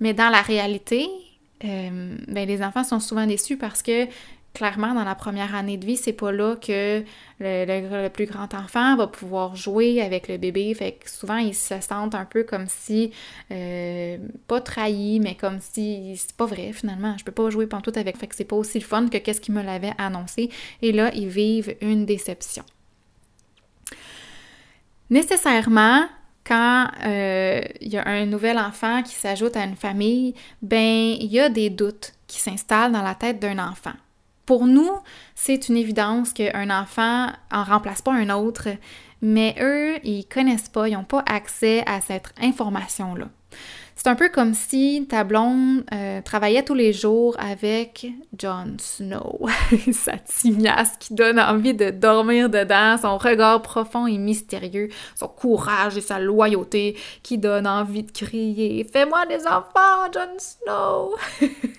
Mais 0.00 0.14
dans 0.14 0.28
la 0.28 0.42
réalité, 0.42 1.06
euh, 1.64 2.16
ben, 2.28 2.46
les 2.46 2.62
enfants 2.62 2.84
sont 2.84 3.00
souvent 3.00 3.26
déçus 3.26 3.56
parce 3.56 3.82
que 3.82 4.06
clairement, 4.56 4.94
dans 4.94 5.04
la 5.04 5.14
première 5.14 5.54
année 5.54 5.76
de 5.76 5.84
vie, 5.84 5.98
c'est 5.98 6.14
pas 6.14 6.32
là 6.32 6.56
que 6.56 7.04
le, 7.40 8.08
plus 8.08 8.24
grand 8.24 8.54
enfant 8.54 8.96
va 8.96 9.06
pouvoir 9.06 9.54
jouer 9.54 10.00
avec 10.00 10.28
le 10.28 10.38
bébé. 10.38 10.72
Fait 10.72 10.92
que 10.92 11.10
souvent, 11.10 11.36
ils 11.36 11.54
se 11.54 11.78
sentent 11.80 12.14
un 12.14 12.24
peu 12.24 12.42
comme 12.42 12.64
si, 12.66 13.12
euh, 13.50 14.16
pas 14.48 14.62
trahis, 14.62 15.20
mais 15.20 15.34
comme 15.34 15.58
si 15.60 16.16
c'est 16.16 16.34
pas 16.34 16.46
vrai 16.46 16.72
finalement. 16.72 17.16
Je 17.18 17.24
peux 17.24 17.32
pas 17.32 17.50
jouer 17.50 17.68
tout 17.68 17.92
avec. 17.96 18.16
Fait 18.16 18.26
que 18.26 18.34
c'est 18.34 18.44
pas 18.44 18.56
aussi 18.56 18.78
le 18.78 18.84
fun 18.84 19.08
que 19.08 19.18
qu'est-ce 19.18 19.42
qu'il 19.42 19.54
me 19.54 19.62
l'avait 19.62 19.92
annoncé. 19.98 20.48
Et 20.80 20.92
là, 20.92 21.10
ils 21.14 21.28
vivent 21.28 21.76
une 21.82 22.06
déception. 22.06 22.64
Nécessairement, 25.10 26.06
quand 26.46 26.88
euh, 27.04 27.60
il 27.80 27.88
y 27.92 27.98
a 27.98 28.06
un 28.06 28.24
nouvel 28.26 28.58
enfant 28.58 29.02
qui 29.02 29.14
s'ajoute 29.14 29.56
à 29.56 29.64
une 29.64 29.76
famille, 29.76 30.34
ben 30.62 31.16
il 31.18 31.26
y 31.26 31.40
a 31.40 31.48
des 31.48 31.70
doutes 31.70 32.12
qui 32.26 32.40
s'installent 32.40 32.92
dans 32.92 33.02
la 33.02 33.14
tête 33.14 33.40
d'un 33.40 33.58
enfant. 33.58 33.94
Pour 34.46 34.66
nous, 34.66 34.90
c'est 35.34 35.68
une 35.68 35.76
évidence 35.76 36.32
qu'un 36.32 36.70
enfant 36.70 37.30
en 37.50 37.64
remplace 37.64 38.00
pas 38.00 38.12
un 38.12 38.30
autre, 38.30 38.68
mais 39.20 39.56
eux, 39.60 39.98
ils 40.04 40.24
connaissent 40.26 40.68
pas, 40.68 40.88
ils 40.88 40.94
n'ont 40.94 41.04
pas 41.04 41.24
accès 41.26 41.82
à 41.84 42.00
cette 42.00 42.32
information-là. 42.40 43.28
C'est 43.96 44.08
un 44.08 44.14
peu 44.14 44.28
comme 44.28 44.52
si 44.52 45.06
ta 45.08 45.26
euh, 45.26 46.20
travaillait 46.20 46.62
tous 46.62 46.74
les 46.74 46.92
jours 46.92 47.34
avec 47.38 48.06
Jon 48.38 48.76
Snow, 48.78 49.48
sa 49.92 50.18
tignasse 50.18 50.98
qui 50.98 51.14
donne 51.14 51.40
envie 51.40 51.72
de 51.72 51.88
dormir 51.88 52.50
dedans, 52.50 52.98
son 53.00 53.16
regard 53.16 53.62
profond 53.62 54.06
et 54.06 54.18
mystérieux, 54.18 54.90
son 55.14 55.28
courage 55.28 55.96
et 55.96 56.02
sa 56.02 56.18
loyauté 56.18 56.96
qui 57.22 57.38
donne 57.38 57.66
envie 57.66 58.02
de 58.02 58.12
crier 58.12 58.84
«Fais-moi 58.92 59.24
des 59.26 59.46
enfants, 59.46 60.12
Jon 60.12 60.38
Snow!» 60.38 61.16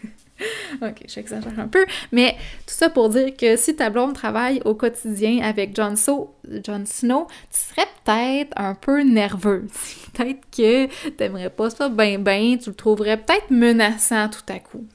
ok, 0.81 1.03
j'exagère 1.07 1.59
un 1.59 1.67
peu, 1.67 1.85
mais 2.11 2.35
tout 2.65 2.73
ça 2.73 2.89
pour 2.89 3.09
dire 3.09 3.35
que 3.35 3.55
si 3.55 3.75
ta 3.75 3.89
blonde 3.89 4.13
travaille 4.13 4.61
au 4.65 4.75
quotidien 4.75 5.41
avec 5.43 5.75
Jon, 5.75 5.95
Snow, 5.95 6.29
tu 6.47 7.59
serais 7.59 7.87
peut-être 8.03 8.53
un 8.55 8.75
peu 8.75 9.01
nerveuse. 9.01 9.71
peut-être 10.13 10.41
que 10.55 11.09
t'aimerais 11.09 11.49
pas 11.49 11.69
ça 11.69 11.89
ben 11.89 12.21
ben, 12.21 12.57
tu 12.57 12.69
le 12.69 12.75
trouverais 12.75 13.17
peut-être 13.17 13.49
menaçant 13.49 14.29
tout 14.29 14.53
à 14.53 14.59
coup. 14.59 14.85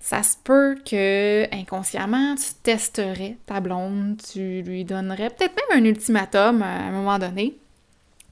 Ça 0.00 0.22
se 0.22 0.36
peut 0.42 0.76
que 0.88 1.44
inconsciemment 1.54 2.34
tu 2.36 2.54
testerais 2.62 3.36
ta 3.46 3.60
blonde, 3.60 4.20
tu 4.32 4.62
lui 4.62 4.84
donnerais 4.84 5.28
peut-être 5.30 5.54
même 5.70 5.82
un 5.82 5.84
ultimatum 5.84 6.62
à 6.62 6.86
un 6.86 6.90
moment 6.92 7.18
donné 7.18 7.58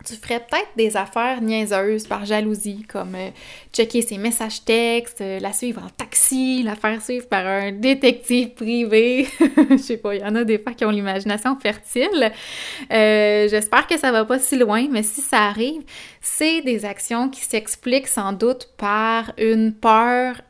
tu 0.07 0.15
ferais 0.15 0.41
peut-être 0.41 0.69
des 0.77 0.97
affaires 0.97 1.41
niaiseuses 1.43 2.07
par 2.07 2.25
jalousie, 2.25 2.85
comme 2.89 3.15
euh, 3.15 3.31
checker 3.73 4.03
ses 4.03 4.19
messages 4.19 4.65
textes, 4.65 5.21
euh, 5.21 5.41
la 5.41 5.53
suivre 5.53 5.83
en 5.85 5.89
taxi, 5.89 6.63
la 6.63 6.77
faire 6.77 7.03
suivre 7.03 7.27
par 7.27 7.45
un 7.47 7.73
détective 7.73 8.51
privé. 8.51 9.27
Je 9.71 9.77
sais 9.77 9.97
pas, 9.97 10.15
il 10.15 10.21
y 10.21 10.25
en 10.25 10.35
a 10.37 10.45
des 10.45 10.59
fois 10.59 10.73
qui 10.73 10.85
ont 10.85 10.91
l'imagination 10.91 11.59
fertile. 11.59 12.33
Euh, 12.93 13.49
j'espère 13.49 13.87
que 13.87 13.99
ça 13.99 14.13
va 14.13 14.25
pas 14.25 14.39
si 14.39 14.57
loin, 14.57 14.87
mais 14.91 15.03
si 15.03 15.21
ça 15.21 15.39
arrive, 15.45 15.83
c'est 16.29 16.61
des 16.61 16.85
actions 16.85 17.29
qui 17.31 17.41
s'expliquent 17.41 18.09
sans 18.09 18.33
doute 18.33 18.69
par 18.77 19.33
une 19.39 19.73
peur 19.73 20.41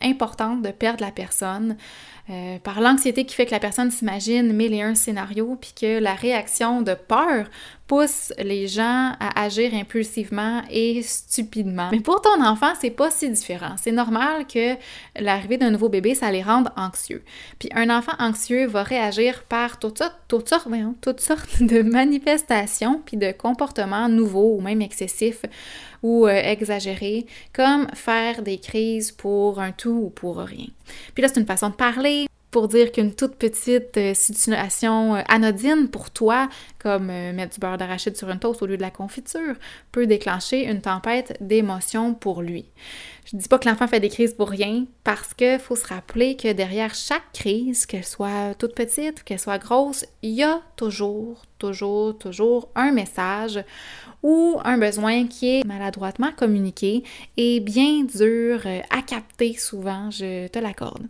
importante 0.00 0.62
de 0.62 0.70
perdre 0.70 1.02
la 1.02 1.10
personne, 1.10 1.76
euh, 2.30 2.58
par 2.60 2.80
l'anxiété 2.80 3.24
qui 3.24 3.34
fait 3.34 3.46
que 3.46 3.50
la 3.50 3.58
personne 3.58 3.90
s'imagine 3.90 4.52
mille 4.52 4.72
et 4.72 4.82
un 4.82 4.94
scénarios, 4.94 5.56
puis 5.60 5.72
que 5.80 5.98
la 5.98 6.14
réaction 6.14 6.80
de 6.80 6.94
peur 6.94 7.46
pousse 7.86 8.32
les 8.38 8.66
gens 8.66 9.12
à 9.20 9.42
agir 9.42 9.72
impulsivement 9.74 10.62
et 10.70 11.02
stupidement. 11.02 11.88
Mais 11.92 12.00
pour 12.00 12.20
ton 12.20 12.44
enfant, 12.44 12.72
c'est 12.80 12.90
pas 12.90 13.12
si 13.12 13.30
différent. 13.30 13.76
C'est 13.80 13.92
normal 13.92 14.44
que 14.48 14.74
l'arrivée 15.16 15.56
d'un 15.56 15.70
nouveau 15.70 15.88
bébé, 15.88 16.16
ça 16.16 16.32
les 16.32 16.42
rende 16.42 16.70
anxieux. 16.76 17.22
Puis 17.60 17.68
un 17.76 17.96
enfant 17.96 18.14
anxieux 18.18 18.66
va 18.66 18.82
réagir 18.82 19.44
par 19.44 19.78
toutes 19.78 19.98
sortes, 19.98 20.18
toutes 20.26 20.48
sortes, 20.48 20.66
toutes 21.00 21.20
sortes 21.20 21.62
de 21.62 21.82
manifestations 21.82 23.00
puis 23.06 23.16
de 23.16 23.30
comportements 23.30 24.08
nouveaux 24.08 24.56
ou 24.56 24.60
même 24.60 24.82
excessifs 24.82 25.15
ou 26.02 26.26
euh, 26.26 26.30
exagérés, 26.30 27.26
comme 27.52 27.88
faire 27.94 28.42
des 28.42 28.58
crises 28.58 29.12
pour 29.12 29.60
un 29.60 29.72
tout 29.72 30.00
ou 30.06 30.10
pour 30.10 30.38
rien. 30.38 30.66
Puis 31.14 31.22
là, 31.22 31.28
c'est 31.28 31.40
une 31.40 31.46
façon 31.46 31.70
de 31.70 31.74
parler, 31.74 32.26
pour 32.50 32.68
dire 32.68 32.90
qu'une 32.92 33.14
toute 33.14 33.34
petite 33.34 33.96
euh, 33.96 34.14
situation 34.14 35.16
euh, 35.16 35.22
anodine 35.28 35.88
pour 35.88 36.10
toi, 36.10 36.48
comme 36.78 37.06
mettre 37.06 37.54
du 37.54 37.60
beurre 37.60 37.76
d'arachide 37.76 38.16
sur 38.16 38.30
une 38.30 38.38
toast 38.38 38.62
au 38.62 38.66
lieu 38.66 38.76
de 38.76 38.82
la 38.82 38.90
confiture, 38.90 39.56
peut 39.92 40.06
déclencher 40.06 40.64
une 40.64 40.80
tempête 40.80 41.36
d'émotions 41.40 42.14
pour 42.14 42.42
lui. 42.42 42.66
Je 43.26 43.36
dis 43.36 43.48
pas 43.48 43.58
que 43.58 43.68
l'enfant 43.68 43.88
fait 43.88 43.98
des 43.98 44.08
crises 44.08 44.34
pour 44.34 44.48
rien, 44.48 44.86
parce 45.02 45.34
qu'il 45.34 45.58
faut 45.58 45.74
se 45.74 45.86
rappeler 45.86 46.36
que 46.36 46.52
derrière 46.52 46.94
chaque 46.94 47.32
crise, 47.32 47.84
qu'elle 47.84 48.04
soit 48.04 48.54
toute 48.56 48.74
petite, 48.74 49.24
qu'elle 49.24 49.40
soit 49.40 49.58
grosse, 49.58 50.06
il 50.22 50.30
y 50.30 50.44
a 50.44 50.62
toujours, 50.76 51.42
toujours, 51.58 52.16
toujours 52.16 52.68
un 52.76 52.92
message 52.92 53.58
ou 54.22 54.58
un 54.64 54.78
besoin 54.78 55.26
qui 55.26 55.56
est 55.56 55.64
maladroitement 55.64 56.32
communiqué 56.32 57.04
et 57.36 57.60
bien 57.60 58.04
dur 58.04 58.62
euh, 58.66 58.80
à 58.90 59.02
capter 59.02 59.54
souvent, 59.54 60.10
je 60.10 60.48
te 60.48 60.58
l'accorde. 60.58 61.06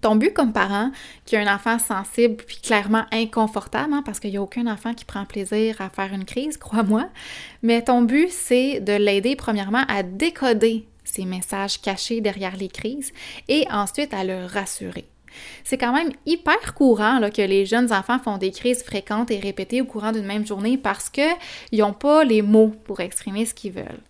Ton 0.00 0.16
but 0.16 0.34
comme 0.34 0.52
parent 0.52 0.90
qui 1.24 1.36
a 1.36 1.40
un 1.40 1.54
enfant 1.54 1.78
sensible 1.78 2.36
puis 2.36 2.58
clairement 2.62 3.04
inconfortable, 3.12 3.94
hein, 3.94 4.02
parce 4.04 4.20
qu'il 4.20 4.30
n'y 4.30 4.36
a 4.36 4.42
aucun 4.42 4.66
enfant 4.66 4.92
qui 4.92 5.04
prend 5.04 5.24
plaisir 5.24 5.80
à 5.80 5.88
faire 5.88 6.12
une 6.12 6.24
crise, 6.24 6.56
crois-moi, 6.58 7.08
mais 7.62 7.82
ton 7.82 8.02
but 8.02 8.30
c'est 8.30 8.80
de 8.80 8.92
l'aider 8.92 9.36
premièrement 9.36 9.84
à 9.88 10.02
décoder 10.02 10.86
ces 11.04 11.24
messages 11.24 11.80
cachés 11.80 12.20
derrière 12.20 12.56
les 12.56 12.68
crises 12.68 13.12
et 13.48 13.66
ensuite 13.70 14.12
à 14.12 14.24
le 14.24 14.46
rassurer. 14.46 15.06
C'est 15.64 15.78
quand 15.78 15.92
même 15.92 16.10
hyper 16.26 16.74
courant 16.74 17.20
que 17.30 17.42
les 17.42 17.66
jeunes 17.66 17.92
enfants 17.92 18.18
font 18.18 18.38
des 18.38 18.50
crises 18.50 18.82
fréquentes 18.82 19.30
et 19.30 19.38
répétées 19.38 19.80
au 19.80 19.84
courant 19.84 20.12
d'une 20.12 20.26
même 20.26 20.46
journée 20.46 20.78
parce 20.78 21.10
qu'ils 21.10 21.26
n'ont 21.72 21.92
pas 21.92 22.24
les 22.24 22.42
mots 22.42 22.72
pour 22.84 23.00
exprimer 23.00 23.46
ce 23.46 23.54
qu'ils 23.54 23.72
veulent. 23.72 24.02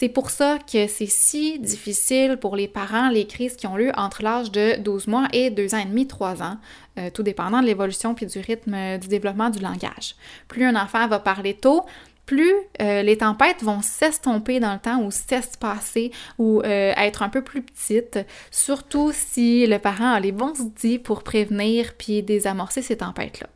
C'est 0.00 0.08
pour 0.08 0.30
ça 0.30 0.58
que 0.60 0.86
c'est 0.86 1.10
si 1.10 1.58
difficile 1.58 2.36
pour 2.36 2.54
les 2.54 2.68
parents, 2.68 3.08
les 3.08 3.26
crises 3.26 3.56
qui 3.56 3.66
ont 3.66 3.76
lieu 3.76 3.90
entre 3.96 4.22
l'âge 4.22 4.52
de 4.52 4.76
12 4.78 5.08
mois 5.08 5.26
et 5.32 5.50
2 5.50 5.74
ans 5.74 5.78
et 5.78 5.86
demi, 5.86 6.06
3 6.06 6.40
ans, 6.40 6.56
euh, 7.00 7.10
tout 7.12 7.24
dépendant 7.24 7.60
de 7.60 7.66
l'évolution 7.66 8.14
puis 8.14 8.26
du 8.26 8.38
rythme 8.38 8.98
du 8.98 9.08
développement 9.08 9.50
du 9.50 9.58
langage. 9.58 10.14
Plus 10.46 10.64
un 10.64 10.76
enfant 10.76 11.08
va 11.08 11.18
parler 11.18 11.54
tôt, 11.54 11.84
plus 12.28 12.52
euh, 12.82 13.00
les 13.00 13.16
tempêtes 13.16 13.62
vont 13.62 13.80
s'estomper 13.80 14.60
dans 14.60 14.74
le 14.74 14.78
temps 14.78 15.02
ou 15.02 15.10
s'espacer 15.10 16.12
ou 16.36 16.60
euh, 16.60 16.92
être 16.94 17.22
un 17.22 17.30
peu 17.30 17.42
plus 17.42 17.62
petites, 17.62 18.18
surtout 18.50 19.12
si 19.14 19.66
le 19.66 19.78
parent 19.78 20.12
a 20.12 20.20
les 20.20 20.30
bons 20.30 20.60
outils 20.60 20.98
pour 20.98 21.22
prévenir 21.22 21.94
puis 21.96 22.22
désamorcer 22.22 22.82
ces 22.82 22.98
tempêtes-là. 22.98 23.46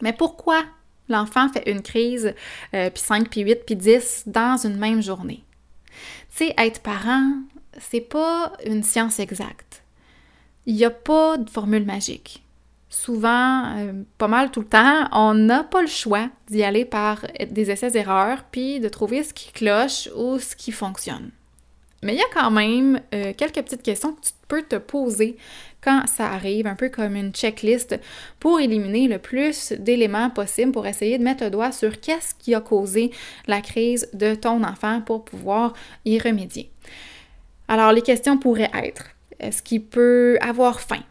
Mais 0.00 0.14
pourquoi 0.14 0.64
l'enfant 1.10 1.50
fait 1.50 1.70
une 1.70 1.82
crise, 1.82 2.34
euh, 2.72 2.88
puis 2.88 3.02
5, 3.02 3.28
puis 3.28 3.42
8, 3.42 3.66
puis 3.66 3.76
10 3.76 4.22
dans 4.24 4.56
une 4.56 4.78
même 4.78 5.02
journée? 5.02 5.44
Tu 6.34 6.46
sais, 6.46 6.54
être 6.56 6.80
parent, 6.80 7.30
c'est 7.78 8.00
pas 8.00 8.54
une 8.64 8.82
science 8.82 9.20
exacte. 9.20 9.82
Il 10.64 10.76
n'y 10.76 10.84
a 10.86 10.90
pas 10.90 11.36
de 11.36 11.50
formule 11.50 11.84
magique 11.84 12.42
souvent, 12.90 13.76
euh, 13.78 13.92
pas 14.18 14.28
mal 14.28 14.50
tout 14.50 14.60
le 14.60 14.66
temps, 14.66 15.08
on 15.12 15.32
n'a 15.32 15.64
pas 15.64 15.80
le 15.80 15.86
choix 15.86 16.28
d'y 16.48 16.62
aller 16.62 16.84
par 16.84 17.24
des 17.50 17.70
essais-erreurs, 17.70 18.44
puis 18.50 18.80
de 18.80 18.88
trouver 18.88 19.22
ce 19.22 19.32
qui 19.32 19.52
cloche 19.52 20.10
ou 20.16 20.38
ce 20.38 20.54
qui 20.54 20.72
fonctionne. 20.72 21.30
Mais 22.02 22.14
il 22.14 22.18
y 22.18 22.22
a 22.22 22.32
quand 22.32 22.50
même 22.50 23.00
euh, 23.14 23.32
quelques 23.36 23.62
petites 23.62 23.82
questions 23.82 24.12
que 24.12 24.22
tu 24.22 24.32
peux 24.48 24.62
te 24.62 24.76
poser 24.76 25.36
quand 25.82 26.06
ça 26.06 26.30
arrive, 26.30 26.66
un 26.66 26.74
peu 26.74 26.88
comme 26.88 27.14
une 27.14 27.32
checklist 27.32 27.98
pour 28.38 28.58
éliminer 28.58 29.06
le 29.06 29.18
plus 29.18 29.72
d'éléments 29.72 30.30
possibles 30.30 30.72
pour 30.72 30.86
essayer 30.86 31.18
de 31.18 31.22
mettre 31.22 31.44
le 31.44 31.50
doigt 31.50 31.72
sur 31.72 32.00
qu'est-ce 32.00 32.34
qui 32.34 32.54
a 32.54 32.60
causé 32.60 33.10
la 33.46 33.60
crise 33.60 34.08
de 34.14 34.34
ton 34.34 34.64
enfant 34.64 35.02
pour 35.02 35.24
pouvoir 35.24 35.74
y 36.04 36.18
remédier. 36.18 36.70
Alors, 37.68 37.92
les 37.92 38.02
questions 38.02 38.38
pourraient 38.38 38.70
être, 38.74 39.10
est-ce 39.38 39.62
qu'il 39.62 39.84
peut 39.84 40.38
avoir 40.40 40.80
faim? 40.80 41.04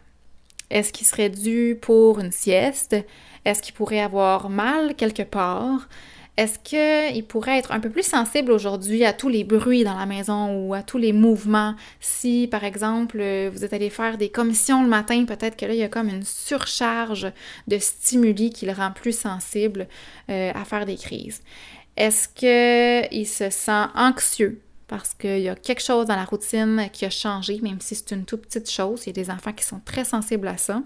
Est-ce 0.70 0.92
qu'il 0.92 1.06
serait 1.06 1.30
dû 1.30 1.78
pour 1.80 2.20
une 2.20 2.32
sieste? 2.32 2.96
Est-ce 3.44 3.62
qu'il 3.62 3.74
pourrait 3.74 4.00
avoir 4.00 4.50
mal 4.50 4.94
quelque 4.94 5.22
part? 5.22 5.88
Est-ce 6.36 6.58
qu'il 6.58 7.26
pourrait 7.26 7.58
être 7.58 7.72
un 7.72 7.80
peu 7.80 7.90
plus 7.90 8.06
sensible 8.06 8.52
aujourd'hui 8.52 9.04
à 9.04 9.12
tous 9.12 9.28
les 9.28 9.44
bruits 9.44 9.84
dans 9.84 9.98
la 9.98 10.06
maison 10.06 10.56
ou 10.56 10.72
à 10.72 10.82
tous 10.82 10.96
les 10.96 11.12
mouvements? 11.12 11.74
Si, 12.00 12.48
par 12.50 12.64
exemple, 12.64 13.18
vous 13.52 13.64
êtes 13.64 13.74
allé 13.74 13.90
faire 13.90 14.16
des 14.16 14.30
commissions 14.30 14.82
le 14.82 14.88
matin, 14.88 15.24
peut-être 15.26 15.56
que 15.56 15.66
là, 15.66 15.74
il 15.74 15.80
y 15.80 15.82
a 15.82 15.88
comme 15.88 16.08
une 16.08 16.22
surcharge 16.22 17.30
de 17.68 17.78
stimuli 17.78 18.50
qui 18.50 18.64
le 18.64 18.72
rend 18.72 18.90
plus 18.90 19.18
sensible 19.18 19.86
euh, 20.30 20.52
à 20.54 20.64
faire 20.64 20.86
des 20.86 20.96
crises. 20.96 21.42
Est-ce 21.96 22.28
qu'il 22.28 23.26
se 23.26 23.50
sent 23.50 23.86
anxieux? 23.94 24.62
Parce 24.90 25.14
qu'il 25.14 25.38
y 25.38 25.48
a 25.48 25.54
quelque 25.54 25.80
chose 25.80 26.06
dans 26.06 26.16
la 26.16 26.24
routine 26.24 26.88
qui 26.92 27.04
a 27.04 27.10
changé, 27.10 27.60
même 27.62 27.80
si 27.80 27.94
c'est 27.94 28.10
une 28.10 28.24
toute 28.24 28.42
petite 28.42 28.68
chose. 28.68 29.04
Il 29.06 29.16
y 29.16 29.20
a 29.20 29.24
des 29.24 29.30
enfants 29.30 29.52
qui 29.52 29.64
sont 29.64 29.80
très 29.84 30.04
sensibles 30.04 30.48
à 30.48 30.56
ça. 30.56 30.82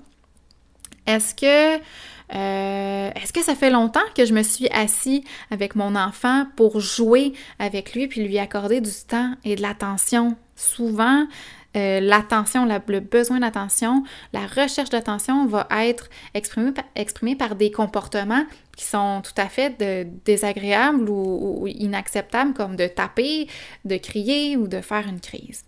Est-ce 1.06 1.34
que, 1.34 1.76
euh, 1.76 3.10
est-ce 3.14 3.32
que 3.32 3.42
ça 3.42 3.54
fait 3.54 3.70
longtemps 3.70 4.04
que 4.14 4.26
je 4.26 4.34
me 4.34 4.42
suis 4.42 4.68
assis 4.68 5.24
avec 5.50 5.74
mon 5.74 5.96
enfant 5.96 6.46
pour 6.54 6.80
jouer 6.80 7.32
avec 7.58 7.94
lui 7.94 8.06
puis 8.06 8.22
lui 8.28 8.38
accorder 8.38 8.82
du 8.82 8.92
temps 9.08 9.32
et 9.42 9.56
de 9.56 9.62
l'attention? 9.62 10.36
Souvent, 10.54 11.26
euh, 11.76 12.00
l'attention, 12.00 12.66
le 12.66 13.00
besoin 13.00 13.40
d'attention, 13.40 14.04
la 14.32 14.46
recherche 14.46 14.90
d'attention 14.90 15.46
va 15.46 15.66
être 15.70 16.08
exprimée 16.34 17.36
par 17.36 17.56
des 17.56 17.70
comportements 17.70 18.44
qui 18.76 18.84
sont 18.84 19.22
tout 19.22 19.40
à 19.40 19.48
fait 19.48 19.76
désagréables 20.24 21.08
ou, 21.08 21.66
inacceptables, 21.66 22.54
comme 22.54 22.76
de 22.76 22.86
taper, 22.86 23.48
de 23.84 23.96
crier 23.96 24.56
ou 24.56 24.68
de 24.68 24.80
faire 24.80 25.06
une 25.08 25.20
crise. 25.20 25.64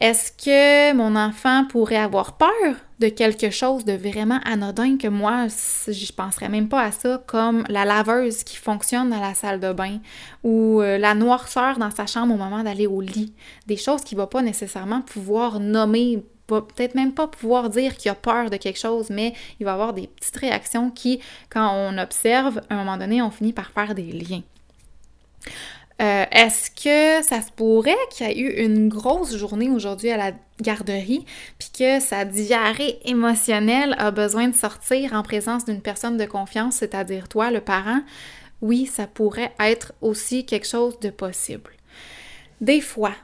Est-ce 0.00 0.32
que 0.32 0.94
mon 0.94 1.16
enfant 1.16 1.64
pourrait 1.66 1.96
avoir 1.96 2.36
peur? 2.36 2.76
De 3.00 3.08
quelque 3.08 3.50
chose 3.50 3.84
de 3.84 3.94
vraiment 3.94 4.40
anodin 4.44 4.98
que 4.98 5.08
moi, 5.08 5.46
je 5.48 6.12
penserais 6.12 6.50
même 6.50 6.68
pas 6.68 6.82
à 6.82 6.92
ça, 6.92 7.22
comme 7.26 7.64
la 7.68 7.86
laveuse 7.86 8.44
qui 8.44 8.56
fonctionne 8.56 9.10
dans 9.10 9.20
la 9.20 9.34
salle 9.34 9.58
de 9.58 9.72
bain 9.72 9.98
ou 10.44 10.82
euh, 10.82 10.98
la 10.98 11.14
noirceur 11.14 11.78
dans 11.78 11.90
sa 11.90 12.06
chambre 12.06 12.34
au 12.34 12.36
moment 12.36 12.62
d'aller 12.62 12.86
au 12.86 13.00
lit. 13.00 13.32
Des 13.66 13.78
choses 13.78 14.02
qu'il 14.02 14.18
va 14.18 14.26
pas 14.26 14.42
nécessairement 14.42 15.00
pouvoir 15.00 15.60
nommer 15.60 16.22
peut-être 16.46 16.94
même 16.96 17.12
pas 17.12 17.28
pouvoir 17.28 17.70
dire 17.70 17.96
qu'il 17.96 18.10
a 18.10 18.14
peur 18.14 18.50
de 18.50 18.56
quelque 18.56 18.78
chose, 18.78 19.08
mais 19.08 19.34
il 19.60 19.64
va 19.64 19.74
avoir 19.74 19.92
des 19.92 20.08
petites 20.08 20.36
réactions 20.36 20.90
qui, 20.90 21.20
quand 21.48 21.72
on 21.72 21.96
observe, 21.96 22.60
à 22.68 22.74
un 22.74 22.78
moment 22.78 22.96
donné, 22.96 23.22
on 23.22 23.30
finit 23.30 23.52
par 23.52 23.70
faire 23.70 23.94
des 23.94 24.10
liens. 24.10 24.42
Euh, 26.00 26.24
est-ce 26.30 26.70
que 26.70 27.26
ça 27.26 27.42
se 27.42 27.52
pourrait 27.52 27.94
qu'il 28.10 28.26
y 28.26 28.30
ait 28.30 28.38
eu 28.38 28.64
une 28.64 28.88
grosse 28.88 29.36
journée 29.36 29.68
aujourd'hui 29.68 30.10
à 30.10 30.16
la 30.16 30.32
garderie, 30.62 31.26
puis 31.58 31.68
que 31.78 32.00
sa 32.00 32.24
diarrhée 32.24 32.98
émotionnelle 33.04 33.94
a 33.98 34.10
besoin 34.10 34.48
de 34.48 34.54
sortir 34.54 35.12
en 35.12 35.22
présence 35.22 35.66
d'une 35.66 35.82
personne 35.82 36.16
de 36.16 36.24
confiance, 36.24 36.76
c'est-à-dire 36.76 37.28
toi, 37.28 37.50
le 37.50 37.60
parent? 37.60 38.00
Oui, 38.62 38.86
ça 38.86 39.06
pourrait 39.06 39.52
être 39.60 39.92
aussi 40.00 40.46
quelque 40.46 40.66
chose 40.66 40.98
de 41.00 41.10
possible. 41.10 41.70
Des 42.62 42.80
fois, 42.80 43.14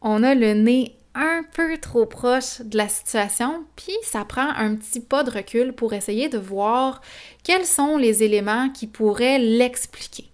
on 0.00 0.22
a 0.22 0.34
le 0.34 0.54
nez 0.54 0.96
un 1.14 1.42
peu 1.54 1.76
trop 1.78 2.06
proche 2.06 2.60
de 2.62 2.76
la 2.76 2.88
situation, 2.88 3.64
puis 3.76 3.94
ça 4.02 4.24
prend 4.24 4.48
un 4.56 4.74
petit 4.76 5.00
pas 5.00 5.24
de 5.24 5.30
recul 5.30 5.72
pour 5.74 5.92
essayer 5.92 6.28
de 6.28 6.38
voir 6.38 7.02
quels 7.44 7.66
sont 7.66 7.98
les 7.98 8.22
éléments 8.22 8.70
qui 8.70 8.86
pourraient 8.86 9.38
l'expliquer. 9.38 10.33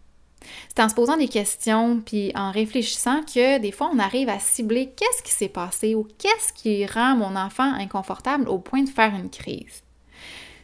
C'est 0.69 0.83
en 0.83 0.89
se 0.89 0.95
posant 0.95 1.17
des 1.17 1.29
questions 1.29 2.01
puis 2.05 2.33
en 2.35 2.51
réfléchissant 2.51 3.23
que 3.23 3.59
des 3.59 3.73
fois 3.73 3.91
on 3.93 3.99
arrive 3.99 4.29
à 4.29 4.39
cibler 4.39 4.93
qu'est-ce 4.97 5.23
qui 5.23 5.33
s'est 5.33 5.49
passé 5.49 5.95
ou 5.95 6.07
qu'est-ce 6.19 6.53
qui 6.53 6.87
rend 6.87 7.17
mon 7.17 7.37
enfant 7.37 7.73
inconfortable 7.75 8.49
au 8.49 8.59
point 8.59 8.83
de 8.83 8.89
faire 8.89 9.15
une 9.15 9.31
crise 9.31 9.83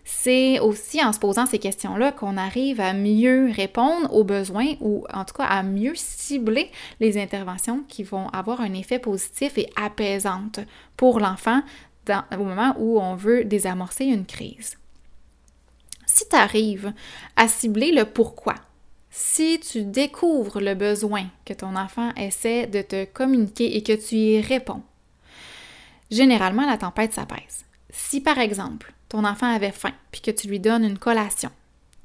c'est 0.08 0.60
aussi 0.60 1.04
en 1.04 1.12
se 1.12 1.18
posant 1.18 1.46
ces 1.46 1.58
questions-là 1.58 2.12
qu'on 2.12 2.36
arrive 2.36 2.80
à 2.80 2.92
mieux 2.92 3.50
répondre 3.52 4.14
aux 4.14 4.22
besoins 4.22 4.74
ou 4.80 5.04
en 5.12 5.24
tout 5.24 5.34
cas 5.34 5.46
à 5.46 5.64
mieux 5.64 5.94
cibler 5.96 6.70
les 7.00 7.20
interventions 7.20 7.82
qui 7.88 8.04
vont 8.04 8.28
avoir 8.28 8.60
un 8.60 8.72
effet 8.72 9.00
positif 9.00 9.58
et 9.58 9.68
apaisante 9.74 10.60
pour 10.96 11.18
l'enfant 11.18 11.60
au 12.38 12.44
moment 12.44 12.76
où 12.78 13.00
on 13.00 13.16
veut 13.16 13.44
désamorcer 13.44 14.04
une 14.04 14.26
crise. 14.26 14.76
Si 16.06 16.28
tu 16.28 16.36
arrives 16.36 16.92
à 17.34 17.48
cibler 17.48 17.90
le 17.90 18.04
pourquoi, 18.04 18.54
Si 19.18 19.58
tu 19.60 19.82
découvres 19.84 20.60
le 20.60 20.74
besoin 20.74 21.24
que 21.46 21.54
ton 21.54 21.74
enfant 21.74 22.12
essaie 22.16 22.66
de 22.66 22.82
te 22.82 23.06
communiquer 23.06 23.74
et 23.74 23.82
que 23.82 23.94
tu 23.94 24.14
y 24.14 24.40
réponds, 24.42 24.82
généralement 26.10 26.66
la 26.66 26.76
tempête 26.76 27.14
s'apaise. 27.14 27.64
Si 27.88 28.20
par 28.20 28.38
exemple, 28.38 28.92
ton 29.08 29.24
enfant 29.24 29.46
avait 29.46 29.72
faim 29.72 29.94
puis 30.12 30.20
que 30.20 30.30
tu 30.30 30.48
lui 30.48 30.60
donnes 30.60 30.84
une 30.84 30.98
collation, 30.98 31.48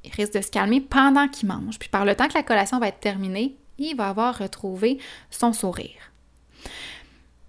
il 0.06 0.12
risque 0.14 0.36
de 0.36 0.42
se 0.42 0.52
calmer 0.52 0.80
pendant 0.80 1.28
qu'il 1.28 1.50
mange. 1.50 1.80
Puis 1.80 1.90
par 1.90 2.06
le 2.06 2.16
temps 2.16 2.30
que 2.30 2.34
la 2.34 2.44
collation 2.44 2.80
va 2.80 2.88
être 2.88 3.02
terminée, 3.02 3.58
il 3.78 3.98
va 3.98 4.08
avoir 4.08 4.38
retrouvé 4.38 4.98
son 5.30 5.52
sourire. 5.52 6.14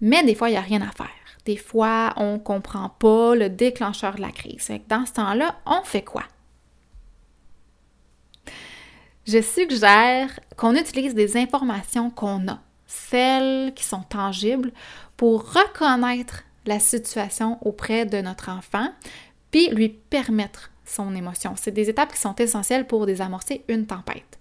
Mais 0.01 0.25
des 0.25 0.35
fois, 0.35 0.49
il 0.49 0.53
n'y 0.55 0.59
a 0.59 0.63
rien 0.63 0.83
à 0.83 0.91
faire. 0.91 1.09
Des 1.45 1.57
fois, 1.57 2.15
on 2.17 2.33
ne 2.33 2.39
comprend 2.39 2.89
pas 2.89 3.37
le 3.37 3.49
déclencheur 3.49 4.17
de 4.17 4.23
la 4.23 4.33
crise. 4.33 4.73
Dans 4.89 5.07
ce 5.07 5.13
temps-là, 5.13 5.61
on 5.67 5.83
fait 5.85 6.03
quoi? 6.03 6.25
Je 9.25 9.41
suggère 9.41 10.41
qu'on 10.57 10.75
utilise 10.75 11.15
des 11.15 11.37
informations 11.37 12.11
qu'on 12.11 12.49
a, 12.49 12.61
celles 12.87 13.73
qui 13.75 13.85
sont 13.85 14.03
tangibles, 14.03 14.73
pour 15.17 15.53
reconnaître 15.53 16.43
la 16.67 16.81
situation 16.81 17.59
auprès 17.61 18.05
de 18.05 18.21
notre 18.21 18.49
enfant, 18.49 18.89
puis 19.51 19.69
lui 19.69 19.89
permettre 19.89 20.71
son 20.85 21.15
émotion. 21.15 21.55
C'est 21.57 21.71
des 21.71 21.89
étapes 21.89 22.13
qui 22.13 22.21
sont 22.21 22.35
essentielles 22.37 22.87
pour 22.87 23.07
désamorcer 23.07 23.65
une 23.69 23.87
tempête. 23.87 24.39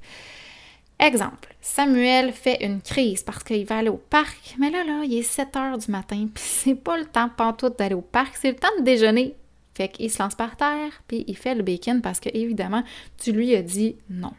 Exemple, 0.99 1.55
Samuel 1.61 2.31
fait 2.31 2.63
une 2.63 2.81
crise 2.81 3.23
parce 3.23 3.43
qu'il 3.43 3.65
va 3.65 3.79
aller 3.79 3.89
au 3.89 3.97
parc, 3.97 4.55
mais 4.59 4.69
là, 4.69 4.83
là, 4.83 5.01
il 5.03 5.17
est 5.17 5.23
7 5.23 5.55
heures 5.55 5.77
du 5.77 5.91
matin, 5.91 6.27
puis 6.33 6.43
c'est 6.45 6.75
pas 6.75 6.97
le 6.97 7.05
temps 7.05 7.29
pantoute 7.29 7.77
d'aller 7.77 7.95
au 7.95 8.01
parc, 8.01 8.35
c'est 8.35 8.51
le 8.51 8.57
temps 8.57 8.75
de 8.79 8.83
déjeuner. 8.83 9.35
Fait 9.73 9.87
qu'il 9.87 10.11
se 10.11 10.21
lance 10.21 10.35
par 10.35 10.57
terre, 10.57 10.91
puis 11.07 11.23
il 11.27 11.37
fait 11.37 11.55
le 11.55 11.63
bacon 11.63 12.01
parce 12.01 12.19
que, 12.19 12.29
évidemment, 12.33 12.83
tu 13.17 13.31
lui 13.31 13.55
as 13.55 13.61
dit 13.61 13.95
non. 14.09 14.33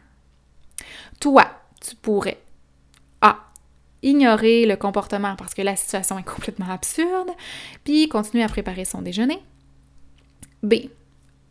Toi, 1.19 1.45
tu 1.81 1.95
pourrais 1.95 2.39
A. 3.21 3.37
Ignorer 4.01 4.65
le 4.65 4.75
comportement 4.75 5.35
parce 5.35 5.53
que 5.53 5.61
la 5.61 5.75
situation 5.75 6.19
est 6.19 6.23
complètement 6.23 6.69
absurde, 6.69 7.29
puis 7.83 8.09
continuer 8.09 8.43
à 8.43 8.49
préparer 8.49 8.85
son 8.85 9.01
déjeuner. 9.01 9.41
B 10.61 10.73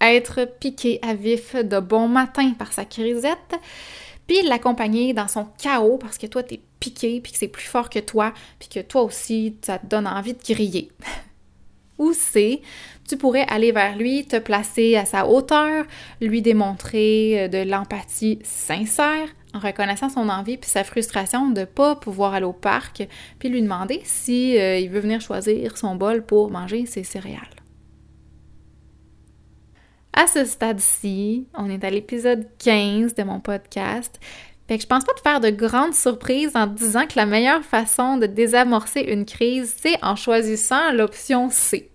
être 0.03 0.45
piqué 0.59 0.99
à 1.03 1.15
vif 1.15 1.55
de 1.55 1.79
bon 1.79 2.09
matin 2.09 2.53
par 2.59 2.73
sa 2.73 2.85
crisette, 2.85 3.55
puis 4.27 4.43
l'accompagner 4.43 5.15
dans 5.15 5.29
son 5.29 5.47
chaos 5.59 5.99
parce 5.99 6.19
que 6.19 6.27
toi, 6.27 6.43
t'es 6.43 6.61
piqué, 6.81 7.21
puis 7.21 7.33
que 7.33 7.39
c'est 7.39 7.49
plus 7.49 7.65
fort 7.65 7.89
que 7.89 8.01
toi, 8.01 8.33
puis 8.59 8.69
que 8.69 8.81
toi 8.81 9.03
aussi, 9.03 9.57
ça 9.63 9.79
te 9.79 9.87
donne 9.87 10.07
envie 10.07 10.35
de 10.35 10.43
griller. 10.43 10.91
Ou 11.99 12.13
c'est, 12.13 12.61
tu 13.09 13.17
pourrais 13.17 13.47
aller 13.49 13.73
vers 13.73 13.97
lui, 13.97 14.27
te 14.27 14.39
placer 14.39 14.97
à 14.97 15.05
sa 15.05 15.27
hauteur, 15.27 15.85
lui 16.21 16.43
démontrer 16.43 17.43
euh, 17.43 17.49
de 17.49 17.69
l'empathie 17.69 18.39
sincère 18.43 19.29
en 19.55 19.59
reconnaissant 19.59 20.09
son 20.09 20.29
envie 20.29 20.57
puis 20.57 20.71
sa 20.71 20.85
frustration 20.85 21.51
de 21.51 21.61
ne 21.61 21.65
pas 21.65 21.95
pouvoir 21.97 22.35
aller 22.35 22.47
au 22.47 22.53
parc, 22.53 23.07
puis 23.39 23.49
lui 23.49 23.63
demander 23.63 24.01
si 24.05 24.59
euh, 24.59 24.79
il 24.79 24.89
veut 24.89 25.01
venir 25.01 25.21
choisir 25.21 25.77
son 25.77 25.95
bol 25.95 26.25
pour 26.25 26.51
manger 26.51 26.87
ses 26.87 27.05
céréales. 27.05 27.39
À 30.15 30.27
ce 30.27 30.45
stade-ci, 30.45 31.47
on 31.55 31.71
est 31.71 31.85
à 31.85 31.91
l'épisode 31.91 32.47
15 32.59 33.15
de 33.15 33.23
mon 33.23 33.41
podcast. 33.41 34.21
Fait 34.73 34.79
que 34.79 34.85
je 34.85 34.89
pense 34.89 35.05
pas 35.05 35.13
te 35.13 35.21
faire 35.21 35.41
de 35.41 35.51
grandes 35.51 35.93
surprises 35.93 36.53
en 36.55 36.67
te 36.67 36.79
disant 36.79 37.07
que 37.07 37.17
la 37.17 37.27
meilleure 37.27 37.63
façon 37.63 38.17
de 38.17 38.25
désamorcer 38.25 39.01
une 39.01 39.27
crise, 39.27 39.75
c'est 39.79 40.03
en 40.03 40.17
choisissant 40.17 40.93
l'option 40.93 41.51
C. 41.51 41.91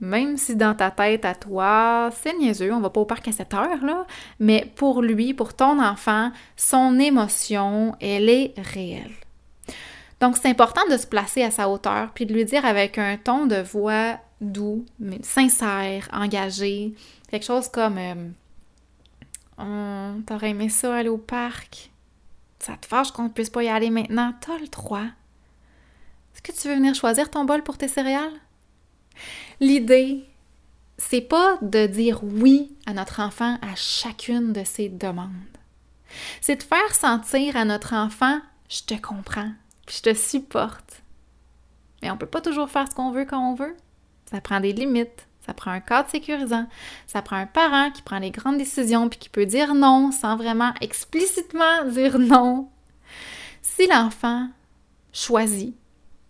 Même 0.00 0.38
si 0.38 0.56
dans 0.56 0.74
ta 0.74 0.90
tête 0.90 1.26
à 1.26 1.34
toi, 1.34 2.08
c'est 2.22 2.32
niaiseux, 2.38 2.72
on 2.72 2.80
va 2.80 2.88
pas 2.88 3.02
au 3.02 3.04
parc 3.04 3.28
à 3.28 3.32
cette 3.32 3.52
heure 3.52 3.84
là, 3.84 4.06
mais 4.40 4.72
pour 4.76 5.02
lui, 5.02 5.34
pour 5.34 5.52
ton 5.52 5.78
enfant, 5.78 6.32
son 6.56 6.98
émotion, 6.98 7.94
elle 8.00 8.30
est 8.30 8.54
réelle. 8.56 9.12
Donc 10.18 10.38
c'est 10.38 10.48
important 10.48 10.88
de 10.90 10.96
se 10.96 11.06
placer 11.06 11.42
à 11.42 11.50
sa 11.50 11.68
hauteur 11.68 12.12
puis 12.14 12.24
de 12.24 12.32
lui 12.32 12.46
dire 12.46 12.64
avec 12.64 12.96
un 12.96 13.18
ton 13.18 13.44
de 13.44 13.56
voix 13.56 14.16
doux, 14.40 14.86
mais 14.98 15.18
sincère, 15.20 16.08
engagé, 16.14 16.94
Quelque 17.28 17.44
chose 17.44 17.68
comme 17.68 17.98
euh, 17.98 18.14
T'aurais 20.26 20.50
aimé 20.50 20.70
ça 20.70 20.96
aller 20.96 21.08
au 21.10 21.18
parc? 21.18 21.90
Ça 22.66 22.76
te 22.76 22.86
fâche 22.86 23.12
qu'on 23.12 23.22
ne 23.22 23.28
puisse 23.28 23.48
pas 23.48 23.62
y 23.62 23.68
aller 23.68 23.90
maintenant? 23.90 24.34
T'as 24.40 24.58
le 24.58 24.66
droit. 24.66 25.04
Est-ce 26.34 26.42
que 26.42 26.50
tu 26.50 26.66
veux 26.66 26.74
venir 26.74 26.96
choisir 26.96 27.30
ton 27.30 27.44
bol 27.44 27.62
pour 27.62 27.78
tes 27.78 27.86
céréales? 27.86 28.40
L'idée, 29.60 30.24
c'est 30.98 31.20
pas 31.20 31.58
de 31.62 31.86
dire 31.86 32.24
oui 32.24 32.74
à 32.84 32.92
notre 32.92 33.20
enfant 33.20 33.56
à 33.62 33.76
chacune 33.76 34.52
de 34.52 34.64
ses 34.64 34.88
demandes. 34.88 35.30
C'est 36.40 36.56
de 36.56 36.62
faire 36.64 36.92
sentir 36.92 37.56
à 37.56 37.64
notre 37.64 37.94
enfant 37.94 38.40
je 38.68 38.82
te 38.82 38.94
comprends, 38.94 39.52
je 39.88 40.00
te 40.00 40.12
supporte. 40.12 41.02
Mais 42.02 42.10
on 42.10 42.16
peut 42.16 42.26
pas 42.26 42.40
toujours 42.40 42.68
faire 42.68 42.88
ce 42.90 42.96
qu'on 42.96 43.12
veut 43.12 43.26
quand 43.26 43.52
on 43.52 43.54
veut. 43.54 43.76
Ça 44.28 44.40
prend 44.40 44.58
des 44.58 44.72
limites. 44.72 45.25
Ça 45.46 45.54
prend 45.54 45.70
un 45.70 45.80
cadre 45.80 46.10
sécurisant. 46.10 46.66
Ça 47.06 47.22
prend 47.22 47.36
un 47.36 47.46
parent 47.46 47.90
qui 47.92 48.02
prend 48.02 48.18
les 48.18 48.32
grandes 48.32 48.58
décisions 48.58 49.08
puis 49.08 49.18
qui 49.18 49.28
peut 49.28 49.46
dire 49.46 49.74
non 49.74 50.10
sans 50.10 50.36
vraiment 50.36 50.74
explicitement 50.80 51.84
dire 51.86 52.18
non. 52.18 52.68
Si 53.62 53.86
l'enfant 53.86 54.48
choisit 55.12 55.76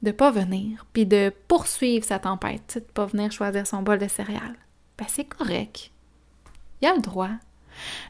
de 0.02 0.11
pas 0.11 0.31
venir 0.31 0.85
puis 0.92 1.07
de 1.07 1.33
poursuivre 1.48 2.05
sa 2.05 2.18
tempête, 2.18 2.74
de 2.87 2.92
pas 2.92 3.07
venir 3.07 3.33
choisir 3.33 3.66
son 3.66 3.83
bol 3.83 3.98
de 3.98 4.09
céréales, 4.09 4.59
ben 4.98 5.07
c'est 5.09 5.24
correct. 5.24 5.90
Il 6.83 6.88
a 6.88 6.94
le 6.94 7.00
droit. 7.00 7.31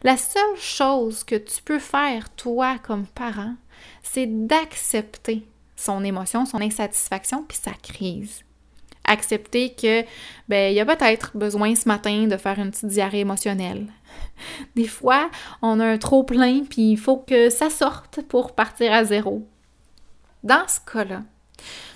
La 0.03 0.17
seule 0.17 0.57
chose 0.57 1.23
que 1.23 1.37
tu 1.37 1.63
peux 1.63 1.79
faire, 1.79 2.31
toi, 2.31 2.79
comme 2.79 3.07
parent, 3.07 3.55
c'est 4.03 4.27
d'accepter 4.27 5.47
son 5.77 6.03
émotion, 6.05 6.47
son 6.47 6.61
insatisfaction, 6.61 7.45
puis 7.45 7.59
sa 7.61 7.73
crise 7.73 8.46
accepter 9.07 9.71
que 9.75 10.03
ben 10.49 10.73
il 10.73 10.77
y 10.77 10.81
a 10.81 10.87
peut-être 10.87 11.37
besoin 11.37 11.75
ce 11.75 11.89
matin 11.89 12.27
de 12.27 12.37
faire 12.37 12.59
une 12.59 12.71
petite 12.71 12.87
diarrhée 12.87 13.21
émotionnelle. 13.21 13.87
Des 14.77 14.87
fois, 14.87 15.31
on 15.63 15.81
a 15.81 15.87
un 15.87 15.99
trop 15.99 16.25
plein 16.25 16.65
puis 16.65 16.93
il 16.93 16.99
faut 16.99 17.19
que 17.19 17.51
ça 17.51 17.71
sorte 17.71 18.21
pour 18.23 18.55
partir 18.55 18.93
à 18.93 19.05
zéro. 19.05 19.47
Dans 20.43 20.67
ce 20.69 20.81
cas-là, 20.93 21.23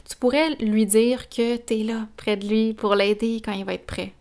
tu 0.08 0.16
pourrais 0.16 0.50
lui 0.56 0.86
dire 0.86 1.28
que 1.28 1.56
tu 1.56 1.80
es 1.80 1.84
là 1.84 2.08
près 2.16 2.36
de 2.36 2.48
lui 2.48 2.74
pour 2.74 2.94
l'aider 2.94 3.40
quand 3.44 3.52
il 3.52 3.64
va 3.64 3.74
être 3.74 3.86
prêt. 3.86 4.12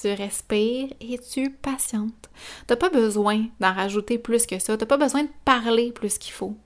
Tu 0.00 0.12
respires 0.12 0.88
et 1.00 1.18
tu 1.18 1.50
patientes. 1.50 2.30
T'as 2.66 2.76
pas 2.76 2.88
besoin 2.88 3.46
d'en 3.60 3.72
rajouter 3.72 4.18
plus 4.18 4.46
que 4.46 4.58
ça. 4.58 4.76
T'as 4.76 4.86
pas 4.86 4.96
besoin 4.96 5.24
de 5.24 5.28
parler 5.44 5.92
plus 5.92 6.18
qu'il 6.18 6.32
faut. 6.32 6.56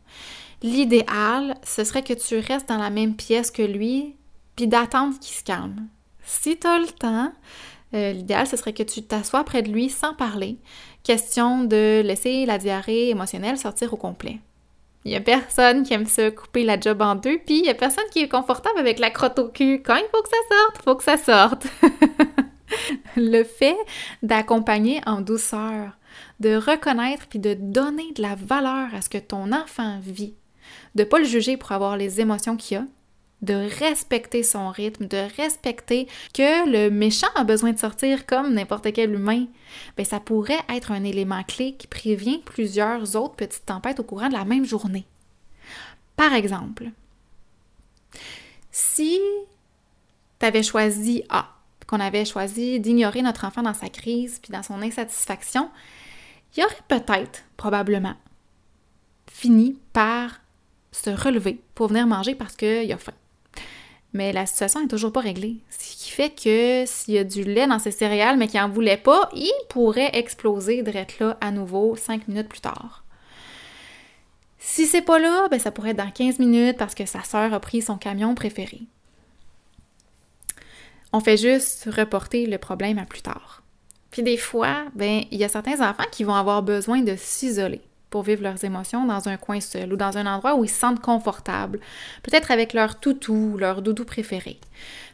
L'idéal, 0.63 1.57
ce 1.65 1.85
serait 1.85 2.03
que 2.03 2.15
tu 2.15 2.39
restes 2.39 2.69
dans 2.69 2.79
la 2.79 2.91
même 2.91 3.17
pièce 3.17 3.51
que 3.51 3.63
lui 3.63 4.15
puis 4.57 4.67
d'attendre 4.67 5.19
qu'il 5.21 5.37
se 5.37 5.45
calme. 5.45 5.87
Si 6.25 6.59
tu 6.59 6.67
as 6.67 6.79
le 6.79 6.87
temps, 6.87 7.33
euh, 7.95 8.13
l'idéal, 8.13 8.47
ce 8.47 8.57
serait 8.57 8.73
que 8.73 8.83
tu 8.83 9.03
t'assoies 9.03 9.45
près 9.45 9.63
de 9.63 9.71
lui 9.71 9.91
sans 9.91 10.15
parler. 10.15 10.59
Question 11.05 11.65
de 11.65 12.03
laisser 12.05 12.47
la 12.47 12.59
diarrhée 12.59 13.11
émotionnelle 13.11 13.59
sortir 13.59 13.93
au 13.95 13.97
complet. 13.97 14.41
Il 15.05 15.13
y 15.13 15.17
a 15.17 15.21
personne 15.21 15.85
qui 15.85 15.95
aime 15.95 16.07
se 16.07 16.31
couper 16.31 16.65
la 16.65 16.81
job 16.81 17.01
en 17.01 17.15
deux, 17.15 17.39
puis 17.39 17.61
il 17.61 17.65
y 17.65 17.71
a 17.71 17.75
personne 17.75 18.05
qui 18.11 18.19
est 18.21 18.29
confortable 18.29 18.81
avec 18.81 18.99
la 18.99 19.11
crotte 19.11 19.39
au 19.39 19.49
cul. 19.49 19.81
Quand 19.85 19.95
il 19.95 20.07
faut 20.13 20.21
que 20.21 20.29
ça 20.29 20.37
sorte, 20.51 20.83
faut 20.83 20.97
que 20.97 21.05
ça 21.05 21.17
sorte. 21.17 21.67
le 23.17 23.45
fait 23.45 23.77
d'accompagner 24.25 25.01
en 25.07 25.21
douceur, 25.21 25.97
de 26.41 26.57
reconnaître 26.57 27.29
puis 27.29 27.39
de 27.39 27.55
donner 27.55 28.13
de 28.15 28.23
la 28.23 28.35
valeur 28.35 28.93
à 28.93 29.01
ce 29.01 29.09
que 29.09 29.19
ton 29.19 29.53
enfant 29.53 30.01
vit, 30.03 30.35
de 30.97 31.05
pas 31.05 31.21
le 31.21 31.25
juger 31.25 31.57
pour 31.57 31.71
avoir 31.71 31.97
les 31.97 32.21
émotions 32.21 32.57
qu'il 32.57 32.79
a, 32.79 32.85
de 33.43 33.69
respecter 33.79 34.43
son 34.43 34.71
rythme, 34.71 35.07
de 35.07 35.29
respecter 35.37 36.09
que 36.33 36.69
le 36.69 36.91
méchant 36.91 37.29
a 37.35 37.45
besoin 37.45 37.73
de 37.73 37.79
sortir 37.79 38.27
comme 38.27 38.55
n'importe 38.55 38.93
quel 38.93 39.13
humain, 39.13 39.47
bien, 39.97 40.05
ça 40.05 40.21
pourrait 40.21 40.59
être 40.69 40.91
un 40.93 41.05
élément 41.05 41.43
clé 41.43 41.75
qui 41.75 41.87
prévient 41.87 42.39
plusieurs 42.39 43.15
autres 43.17 43.37
petites 43.37 43.67
tempêtes 43.67 44.01
au 44.01 44.05
courant 44.05 44.29
de 44.29 44.35
la 44.35 44.45
même 44.45 44.65
journée. 44.65 45.05
Par 46.17 46.33
exemple, 46.33 46.91
si 48.71 49.21
tu 50.39 50.47
avais 50.47 50.63
choisi 50.63 51.23
A, 51.29 51.53
qu'on 51.87 52.01
avait 52.01 52.25
choisi 52.25 52.81
d'ignorer 52.81 53.23
notre 53.23 53.45
enfant 53.45 53.63
dans 53.63 53.75
sa 53.75 53.89
crise 53.89 54.39
puis 54.43 54.51
dans 54.51 54.63
son 54.63 54.83
insatisfaction, 54.83 55.71
il 56.57 56.65
aurait 56.65 56.75
peut-être, 56.89 57.45
probablement, 57.57 58.15
fini 59.31 59.79
par 59.93 60.41
se 60.91 61.11
relever 61.11 61.61
pour 61.75 61.89
venir 61.89 62.07
manger 62.07 62.35
parce 62.35 62.57
qu'il 62.57 62.91
a 62.91 62.97
faim 62.97 63.13
mais 64.17 64.33
la 64.33 64.47
situation 64.47 64.81
n'est 64.81 64.89
toujours 64.89 65.13
pas 65.13 65.21
réglée. 65.21 65.59
Ce 65.71 65.97
qui 65.97 66.11
fait 66.11 66.31
que 66.31 66.85
s'il 66.87 67.15
y 67.15 67.19
a 67.19 67.25
du 67.25 67.45
lait 67.45 67.67
dans 67.67 67.79
ses 67.79 67.91
céréales, 67.91 68.37
mais 68.37 68.49
qu'il 68.49 68.59
n'en 68.61 68.69
voulait 68.69 68.97
pas, 68.97 69.29
il 69.35 69.53
pourrait 69.69 70.11
exploser 70.15 70.83
d'être 70.83 71.19
là 71.21 71.37
à 71.41 71.51
nouveau 71.51 71.95
cinq 71.95 72.27
minutes 72.27 72.49
plus 72.49 72.61
tard. 72.61 73.05
Si 74.59 74.87
c'est 74.87 75.03
pas 75.03 75.19
là, 75.19 75.47
ben 75.49 75.61
ça 75.61 75.71
pourrait 75.71 75.91
être 75.91 75.99
dans 75.99 76.11
15 76.11 76.41
minutes 76.41 76.77
parce 76.77 76.95
que 76.95 77.07
sa 77.07 77.23
sœur 77.23 77.55
a 77.55 77.61
pris 77.61 77.83
son 77.83 77.97
camion 77.97 78.35
préféré. 78.35 78.81
On 81.13 81.21
fait 81.21 81.37
juste 81.37 81.89
reporter 81.97 82.47
le 82.47 82.59
problème 82.59 82.99
à 82.99 83.05
plus 83.05 83.23
tard. 83.23 83.63
Puis 84.11 84.23
des 84.23 84.37
fois, 84.37 84.87
ben 84.95 85.23
il 85.31 85.39
y 85.39 85.45
a 85.45 85.49
certains 85.49 85.89
enfants 85.89 86.09
qui 86.11 86.25
vont 86.25 86.35
avoir 86.35 86.63
besoin 86.63 87.03
de 87.03 87.15
s'isoler 87.17 87.83
pour 88.17 88.23
vivre 88.23 88.45
leurs 88.45 88.65
émotions 88.65 89.05
dans 89.05 89.29
un 89.29 89.37
coin 89.37 89.61
seul 89.61 89.93
ou 89.93 89.97
dans 89.99 90.17
un 90.17 90.25
endroit 90.25 90.55
où 90.55 90.65
ils 90.65 90.71
se 90.71 90.81
sentent 90.81 91.03
confortables, 91.03 91.81
peut-être 92.23 92.51
avec 92.51 92.73
leur 92.73 92.99
toutou, 92.99 93.59
leur 93.59 93.83
doudou 93.83 94.07
préféré. 94.07 94.59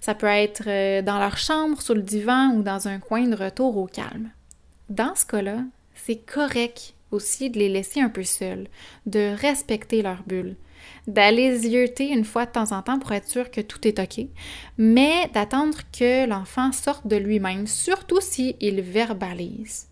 Ça 0.01 0.15
peut 0.15 0.29
être 0.29 0.63
euh, 0.69 1.03
dans 1.03 1.19
leur 1.19 1.37
chambre, 1.37 1.83
sur 1.83 1.97
le 1.97 2.03
divan 2.03 2.51
ou 2.51 2.63
dans 2.63 2.87
un 2.87 3.01
coin 3.01 3.27
de 3.27 3.35
retour 3.35 3.77
au 3.77 3.87
calme. 3.87 4.31
Dans 4.89 5.17
ce 5.17 5.27
cas-là, 5.27 5.65
c'est 5.97 6.25
correct 6.25 6.95
aussi 7.11 7.51
de 7.51 7.59
les 7.59 7.69
laisser 7.69 8.01
un 8.01 8.09
peu 8.09 8.23
seuls, 8.23 8.69
de 9.07 9.35
respecter 9.35 10.01
leur 10.03 10.23
bulle, 10.25 10.55
d'aller 11.09 11.59
zioter 11.59 12.07
une 12.07 12.25
fois 12.25 12.47
de 12.47 12.53
temps 12.53 12.71
en 12.71 12.83
temps 12.83 13.01
pour 13.01 13.11
être 13.11 13.27
sûr 13.27 13.51
que 13.51 13.61
tout 13.61 13.85
est 13.89 13.99
OK, 13.99 14.27
mais 14.79 15.29
d'attendre 15.35 15.79
que 15.91 16.25
l'enfant 16.25 16.71
sorte 16.71 17.09
de 17.09 17.17
lui-même, 17.17 17.67
surtout 17.67 18.21
s'il 18.21 18.81
verbalise. 18.81 19.89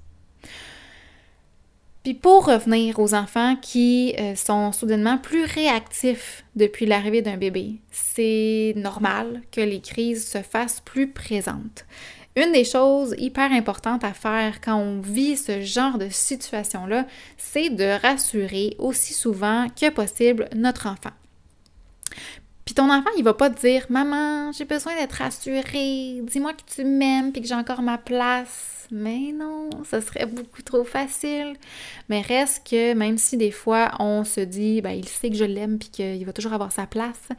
Puis 2.11 2.19
pour 2.19 2.47
revenir 2.47 2.99
aux 2.99 3.15
enfants 3.15 3.55
qui 3.55 4.17
euh, 4.19 4.35
sont 4.35 4.73
soudainement 4.73 5.17
plus 5.17 5.45
réactifs 5.45 6.45
depuis 6.57 6.85
l'arrivée 6.85 7.23
d'un 7.23 7.37
bébé, 7.37 7.77
c'est 7.93 8.73
normal 8.75 9.43
que 9.53 9.61
les 9.61 9.81
crises 9.81 10.29
se 10.29 10.39
fassent 10.39 10.83
plus 10.85 11.13
présentes. 11.13 11.85
Une 12.35 12.51
des 12.51 12.65
choses 12.65 13.15
hyper 13.17 13.53
importantes 13.53 14.03
à 14.03 14.13
faire 14.13 14.61
quand 14.61 14.75
on 14.75 15.01
vit 15.01 15.37
ce 15.37 15.61
genre 15.61 15.99
de 15.99 16.09
situation-là, 16.09 17.07
c'est 17.37 17.71
de 17.71 18.03
rassurer 18.03 18.75
aussi 18.81 19.15
souvent 19.15 19.69
que 19.69 19.89
possible 19.91 20.49
notre 20.57 20.89
enfant. 20.89 21.15
Puis 22.71 22.77
ton 22.77 22.89
enfant, 22.89 23.11
il 23.19 23.25
va 23.25 23.35
pas 23.35 23.51
te 23.51 23.59
dire 23.59 23.85
Maman, 23.89 24.53
j'ai 24.53 24.65
besoin 24.65 24.95
d'être 24.95 25.15
rassurée, 25.15 26.21
dis-moi 26.23 26.53
que 26.53 26.63
tu 26.73 26.85
m'aimes 26.85 27.33
puis 27.33 27.43
que 27.43 27.49
j'ai 27.49 27.57
encore 27.57 27.83
ma 27.83 27.99
place. 27.99 28.87
Mais 28.93 29.33
non, 29.35 29.71
ce 29.91 30.01
serait 30.01 30.27
beaucoup 30.27 30.63
trop 30.63 30.85
facile. 30.85 31.57
Mais 32.09 32.21
reste 32.21 32.69
que 32.71 32.95
même 32.95 33.19
si 33.19 33.37
des 33.37 33.51
fois 33.51 33.91
on 33.99 34.23
se 34.23 34.39
dit 34.39 34.83
ben 34.83 34.93
il 34.93 35.09
sait 35.09 35.31
que 35.31 35.37
je 35.37 35.45
l'aime 35.45 35.81
puis 35.81 35.89
qu'il 35.89 36.25
va 36.25 36.33
toujours 36.33 36.53
avoir 36.53 36.71
sa 36.71 36.87
place, 36.87 37.31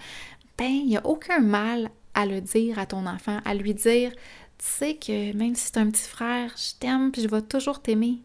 ben 0.58 0.68
il 0.68 0.88
n'y 0.88 0.98
a 0.98 1.06
aucun 1.08 1.40
mal 1.40 1.92
à 2.14 2.26
le 2.26 2.42
dire 2.42 2.78
à 2.78 2.86
ton 2.86 3.06
enfant, 3.06 3.40
à 3.46 3.54
lui 3.54 3.74
dire 3.74 4.12
tu 4.12 4.66
sais 4.66 4.96
que 4.96 5.32
même 5.32 5.56
si 5.56 5.68
c'est 5.68 5.78
un 5.78 5.90
petit 5.90 6.10
frère, 6.10 6.54
je 6.58 6.78
t'aime 6.78 7.10
puis 7.10 7.22
je 7.22 7.30
vais 7.30 7.42
toujours 7.42 7.82
t'aimer. 7.82 8.18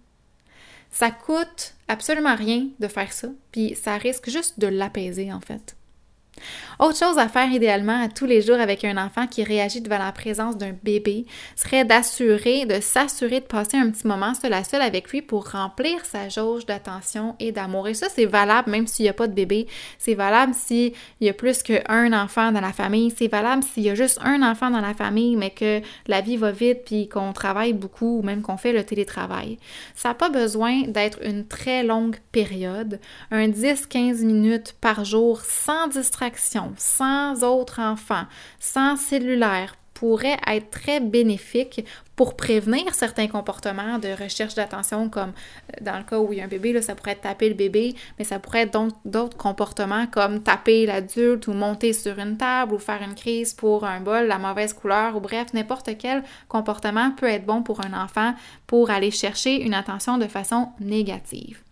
Ça 0.90 1.12
coûte 1.12 1.74
absolument 1.86 2.34
rien 2.34 2.66
de 2.80 2.88
faire 2.88 3.12
ça, 3.12 3.28
puis 3.52 3.76
ça 3.80 3.96
risque 3.96 4.28
juste 4.28 4.58
de 4.58 4.66
l'apaiser 4.66 5.32
en 5.32 5.40
fait. 5.40 5.76
Autre 6.78 6.98
chose 6.98 7.16
à 7.16 7.28
faire 7.28 7.50
idéalement 7.50 8.02
à 8.02 8.08
tous 8.08 8.26
les 8.26 8.42
jours 8.42 8.60
avec 8.60 8.84
un 8.84 9.02
enfant 9.02 9.26
qui 9.26 9.42
réagit 9.42 9.80
devant 9.80 9.98
la 9.98 10.12
présence 10.12 10.58
d'un 10.58 10.74
bébé 10.82 11.24
serait 11.54 11.86
d'assurer, 11.86 12.66
de 12.66 12.80
s'assurer 12.80 13.40
de 13.40 13.46
passer 13.46 13.78
un 13.78 13.90
petit 13.90 14.06
moment 14.06 14.34
seul 14.34 14.52
à 14.52 14.62
seul 14.62 14.82
avec 14.82 15.08
lui 15.10 15.22
pour 15.22 15.50
remplir 15.50 16.04
sa 16.04 16.28
jauge 16.28 16.66
d'attention 16.66 17.34
et 17.40 17.50
d'amour. 17.50 17.88
Et 17.88 17.94
ça, 17.94 18.08
c'est 18.14 18.26
valable 18.26 18.70
même 18.70 18.86
s'il 18.86 19.04
n'y 19.04 19.08
a 19.08 19.14
pas 19.14 19.26
de 19.26 19.32
bébé. 19.32 19.66
C'est 19.98 20.14
valable 20.14 20.52
s'il 20.54 20.92
y 21.22 21.28
a 21.30 21.32
plus 21.32 21.62
qu'un 21.62 22.12
enfant 22.12 22.52
dans 22.52 22.60
la 22.60 22.74
famille. 22.74 23.12
C'est 23.16 23.28
valable 23.28 23.62
s'il 23.62 23.84
y 23.84 23.90
a 23.90 23.94
juste 23.94 24.18
un 24.22 24.42
enfant 24.42 24.70
dans 24.70 24.82
la 24.82 24.92
famille, 24.92 25.36
mais 25.36 25.50
que 25.50 25.80
la 26.06 26.20
vie 26.20 26.36
va 26.36 26.50
vite 26.50 26.82
puis 26.84 27.08
qu'on 27.08 27.32
travaille 27.32 27.72
beaucoup 27.72 28.18
ou 28.18 28.22
même 28.22 28.42
qu'on 28.42 28.58
fait 28.58 28.72
le 28.72 28.84
télétravail. 28.84 29.58
Ça 29.94 30.10
n'a 30.10 30.14
pas 30.14 30.28
besoin 30.28 30.82
d'être 30.82 31.24
une 31.24 31.46
très 31.46 31.82
longue 31.82 32.16
période. 32.32 33.00
Un 33.30 33.48
10-15 33.48 34.24
minutes 34.24 34.74
par 34.78 35.06
jour 35.06 35.40
sans 35.40 35.88
distraction 35.88 36.25
sans 36.76 37.42
autres 37.42 37.80
enfants, 37.80 38.24
sans 38.58 38.96
cellulaire, 38.96 39.76
pourrait 39.96 40.36
être 40.46 40.70
très 40.70 41.00
bénéfique 41.00 41.84
pour 42.16 42.36
prévenir 42.36 42.94
certains 42.94 43.28
comportements 43.28 43.98
de 43.98 44.08
recherche 44.08 44.54
d'attention, 44.54 45.08
comme 45.08 45.30
euh, 45.30 45.84
dans 45.84 45.96
le 45.96 46.04
cas 46.04 46.18
où 46.18 46.32
il 46.32 46.38
y 46.38 46.42
a 46.42 46.44
un 46.44 46.48
bébé, 46.48 46.80
ça 46.82 46.94
pourrait 46.94 47.12
être 47.12 47.22
taper 47.22 47.48
le 47.48 47.54
bébé, 47.54 47.94
mais 48.18 48.24
ça 48.24 48.38
pourrait 48.38 48.62
être 48.62 48.88
d'autres 49.04 49.36
comportements 49.36 50.06
comme 50.06 50.42
taper 50.42 50.86
l'adulte 50.86 51.46
ou 51.46 51.52
monter 51.52 51.92
sur 51.92 52.18
une 52.18 52.36
table 52.36 52.74
ou 52.74 52.78
faire 52.78 53.02
une 53.02 53.14
crise 53.14 53.54
pour 53.54 53.84
un 53.84 54.00
bol, 54.00 54.26
la 54.26 54.38
mauvaise 54.38 54.74
couleur 54.74 55.16
ou 55.16 55.20
bref, 55.20 55.52
n'importe 55.54 55.90
quel 55.98 56.22
comportement 56.48 57.10
peut 57.12 57.28
être 57.28 57.46
bon 57.46 57.62
pour 57.62 57.84
un 57.84 57.92
enfant 57.92 58.34
pour 58.66 58.90
aller 58.90 59.10
chercher 59.10 59.62
une 59.62 59.74
attention 59.74 60.18
de 60.18 60.26
façon 60.26 60.68
négative. 60.80 61.65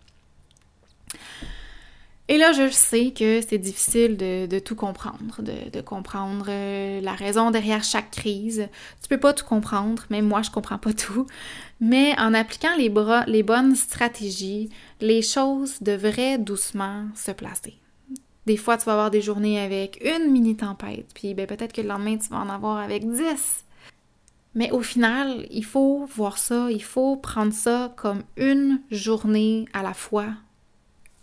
Et 2.28 2.38
là, 2.38 2.52
je 2.52 2.70
sais 2.70 3.10
que 3.10 3.42
c'est 3.46 3.58
difficile 3.58 4.16
de, 4.16 4.58
tout 4.58 4.74
comprendre, 4.74 5.42
de, 5.42 5.80
comprendre 5.82 6.46
euh, 6.48 7.02
la 7.02 7.12
raison 7.12 7.50
derrière 7.50 7.84
chaque 7.84 8.10
crise. 8.10 8.66
Tu 9.02 9.08
peux 9.08 9.20
pas 9.20 9.34
tout 9.34 9.44
comprendre, 9.44 10.04
même 10.08 10.26
moi, 10.26 10.40
je 10.40 10.50
comprends 10.50 10.78
pas 10.78 10.94
tout. 10.94 11.26
Mais 11.80 12.18
en 12.18 12.32
appliquant 12.32 12.74
les, 12.78 12.88
bras, 12.88 13.24
les 13.26 13.42
bonnes 13.42 13.76
stratégies, 13.76 14.70
les 15.02 15.20
choses 15.20 15.82
devraient 15.82 16.38
doucement 16.38 17.04
se 17.14 17.30
placer. 17.30 17.78
Des 18.46 18.56
fois, 18.56 18.78
tu 18.78 18.86
vas 18.86 18.92
avoir 18.92 19.10
des 19.10 19.20
journées 19.20 19.60
avec 19.60 20.02
une 20.02 20.30
mini-tempête, 20.30 21.08
puis 21.14 21.34
ben, 21.34 21.46
peut-être 21.46 21.72
que 21.72 21.82
le 21.82 21.88
lendemain, 21.88 22.16
tu 22.16 22.28
vas 22.28 22.38
en 22.38 22.48
avoir 22.48 22.78
avec 22.78 23.06
dix. 23.06 23.64
Mais 24.54 24.70
au 24.70 24.80
final, 24.80 25.46
il 25.50 25.64
faut 25.64 26.06
voir 26.06 26.38
ça, 26.38 26.70
il 26.70 26.82
faut 26.82 27.16
prendre 27.16 27.52
ça 27.52 27.92
comme 27.96 28.22
une 28.36 28.80
journée 28.90 29.66
à 29.74 29.82
la 29.82 29.94
fois 29.94 30.28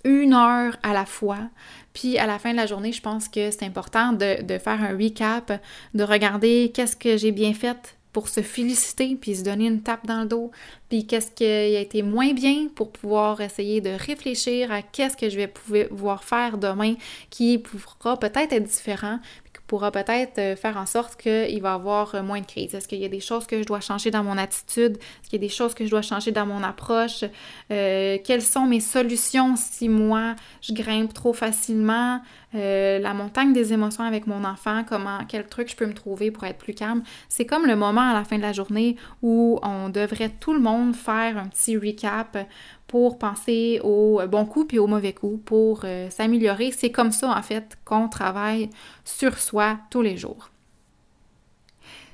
une 0.04 0.34
heure 0.34 0.78
à 0.84 0.94
la 0.94 1.06
fois. 1.06 1.40
Puis 1.94 2.18
à 2.18 2.26
la 2.26 2.40
fin 2.40 2.52
de 2.52 2.58
la 2.58 2.66
journée, 2.66 2.92
je 2.92 3.02
pense 3.02 3.28
que 3.28 3.52
c'est 3.52 3.66
important 3.66 4.14
de, 4.14 4.58
faire 4.58 4.82
un 4.82 4.98
recap, 4.98 5.62
de 5.94 6.04
regarder 6.04 6.72
qu'est-ce 6.74 6.96
que 6.96 7.18
j'ai 7.18 7.32
bien 7.32 7.54
fait 7.54 7.98
pour 8.14 8.28
se 8.28 8.42
féliciter, 8.42 9.16
puis 9.16 9.36
se 9.38 9.44
donner 9.44 9.68
une 9.68 9.82
tape 9.82 10.06
dans 10.06 10.22
le 10.22 10.28
dos, 10.28 10.52
puis 10.90 11.08
qu'est-ce 11.08 11.32
qui 11.32 11.46
a 11.46 11.80
été 11.80 12.02
moins 12.02 12.34
bien 12.34 12.68
pour 12.76 12.92
pouvoir 12.92 13.40
essayer 13.40 13.80
de 13.80 13.92
réfléchir 13.92 14.70
à 14.70 14.82
qu'est-ce 14.82 15.16
que 15.16 15.30
je 15.30 15.38
vais 15.38 15.48
pouvoir 15.48 16.26
faire 16.26 16.58
demain 16.58 16.96
qui 17.30 17.58
pourra 17.58 18.20
peut-être 18.20 18.52
être 18.52 18.64
différent, 18.64 19.20
pourra 19.72 19.90
peut-être 19.90 20.38
euh, 20.38 20.58
faire 20.58 20.76
en 20.76 20.86
sorte 20.86 21.16
qu'il 21.16 21.62
va 21.62 21.72
y 21.72 21.74
avoir 21.74 22.14
euh, 22.14 22.24
moins 22.24 22.42
de 22.42 22.46
crise. 22.46 22.76
Est-ce 22.76 22.90
qu'il 22.90 23.00
y 23.00 23.06
a 23.06 23.08
des 23.08 23.22
choses 23.22 23.48
que 23.48 23.62
je 23.62 23.66
dois 23.66 23.80
changer 23.80 24.12
dans 24.12 24.22
mon 24.22 24.38
attitude? 24.38 24.98
Est-ce 24.98 25.30
qu'il 25.30 25.42
y 25.42 25.46
a 25.46 25.48
des 25.48 25.54
choses 25.54 25.74
que 25.74 25.86
je 25.86 25.90
dois 25.90 26.02
changer 26.02 26.34
dans 26.34 26.46
mon 26.46 26.62
approche? 26.62 27.24
Euh, 27.72 28.18
quelles 28.22 28.42
sont 28.42 28.66
mes 28.66 28.82
solutions 28.82 29.56
si 29.56 29.88
moi, 29.88 30.36
je 30.62 30.74
grimpe 30.74 31.14
trop 31.14 31.32
facilement? 31.32 32.20
la 32.54 33.14
montagne 33.14 33.54
des 33.54 33.72
émotions 33.72 34.04
avec 34.04 34.28
mon 34.28 34.44
enfant, 34.44 34.84
comment, 34.84 35.20
quel 35.26 35.48
truc 35.48 35.70
je 35.70 35.76
peux 35.78 35.86
me 35.86 35.94
trouver 35.94 36.32
pour 36.32 36.44
être 36.44 36.58
plus 36.58 36.74
calme? 36.74 37.02
C'est 37.30 37.46
comme 37.46 37.66
le 37.66 37.78
moment 37.78 38.02
à 38.02 38.14
la 38.14 38.26
fin 38.26 38.36
de 38.36 38.42
la 38.42 38.52
journée 38.52 38.98
où 39.22 39.58
on 39.64 39.88
devrait 39.88 40.32
tout 40.38 40.52
le 40.52 40.60
monde 40.60 40.94
faire 40.94 41.38
un 41.38 41.48
petit 41.48 41.78
recap 41.78 42.38
pour 42.92 43.18
penser 43.18 43.80
au 43.86 44.22
bon 44.28 44.46
coup 44.46 44.66
puis 44.66 44.78
au 44.78 44.86
mauvais 44.86 45.14
coup, 45.14 45.42
pour 45.44 45.82
euh, 45.86 46.10
s'améliorer. 46.10 46.72
C'est 46.72 46.92
comme 46.92 47.14
ça, 47.14 47.30
en 47.30 47.42
fait, 47.42 47.78
qu'on 47.86 48.10
travaille 48.10 48.70
sur 49.06 49.40
soi 49.40 49.78
tous 49.90 50.02
les 50.02 50.18
jours. 50.18 50.50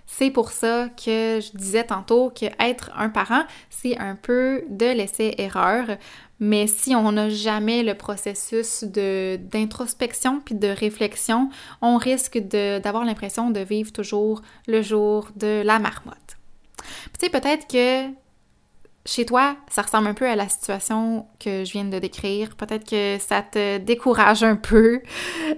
C'est 0.05 0.29
pour 0.29 0.51
ça 0.51 0.87
que 0.89 1.39
je 1.41 1.57
disais 1.57 1.83
tantôt 1.83 2.29
que 2.29 2.45
être 2.59 2.91
un 2.95 3.09
parent, 3.09 3.43
c'est 3.71 3.97
un 3.97 4.15
peu 4.15 4.63
de 4.69 4.85
l'essai-erreur. 4.85 5.97
Mais 6.39 6.67
si 6.67 6.95
on 6.95 7.11
n'a 7.11 7.29
jamais 7.29 7.81
le 7.81 7.95
processus 7.95 8.83
d'introspection 8.83 10.41
puis 10.45 10.53
de 10.53 10.67
réflexion, 10.67 11.49
on 11.81 11.97
risque 11.97 12.37
d'avoir 12.37 13.03
l'impression 13.03 13.49
de 13.49 13.61
vivre 13.61 13.91
toujours 13.91 14.43
le 14.67 14.83
jour 14.83 15.29
de 15.35 15.63
la 15.65 15.79
marmotte. 15.79 16.37
Tu 16.77 17.25
sais, 17.25 17.29
peut-être 17.29 17.67
que 17.67 18.09
chez 19.07 19.25
toi, 19.25 19.55
ça 19.69 19.83
ressemble 19.83 20.07
un 20.07 20.13
peu 20.13 20.27
à 20.27 20.35
la 20.35 20.49
situation 20.49 21.25
que 21.39 21.63
je 21.63 21.71
viens 21.71 21.85
de 21.85 21.97
décrire. 21.97 22.55
Peut-être 22.57 22.87
que 22.87 23.17
ça 23.19 23.41
te 23.41 23.77
décourage 23.77 24.43
un 24.43 24.57
peu. 24.57 25.01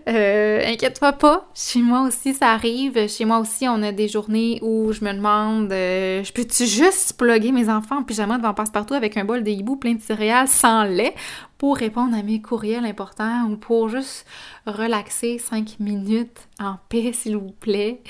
Euh, 0.07 0.61
Inquiète-toi 0.67 1.13
pas. 1.13 1.49
Chez 1.55 1.79
moi 1.79 2.03
aussi, 2.03 2.35
ça 2.35 2.51
arrive. 2.51 3.09
Chez 3.09 3.25
moi 3.25 3.39
aussi, 3.39 3.67
on 3.67 3.81
a 3.81 3.91
des 3.91 4.07
journées 4.07 4.59
où 4.61 4.93
je 4.93 5.03
me 5.03 5.11
demande 5.13 5.71
euh, 5.71 6.23
je 6.23 6.31
peux-tu 6.31 6.67
juste 6.67 7.17
plugger 7.17 7.51
mes 7.51 7.69
enfants 7.69 7.97
en 7.97 8.03
pyjama 8.03 8.37
devant 8.37 8.53
passe-partout 8.53 8.93
avec 8.93 9.17
un 9.17 9.25
bol 9.25 9.43
de 9.43 9.49
hibou 9.49 9.77
plein 9.77 9.95
de 9.95 10.01
céréales 10.01 10.47
sans 10.47 10.83
lait 10.83 11.15
pour 11.57 11.77
répondre 11.77 12.15
à 12.15 12.21
mes 12.21 12.41
courriels 12.41 12.85
importants 12.85 13.49
ou 13.49 13.57
pour 13.57 13.89
juste 13.89 14.27
relaxer 14.67 15.39
cinq 15.39 15.77
minutes 15.79 16.47
en 16.59 16.75
paix, 16.87 17.13
s'il 17.13 17.35
vous 17.35 17.51
plaît? 17.59 18.01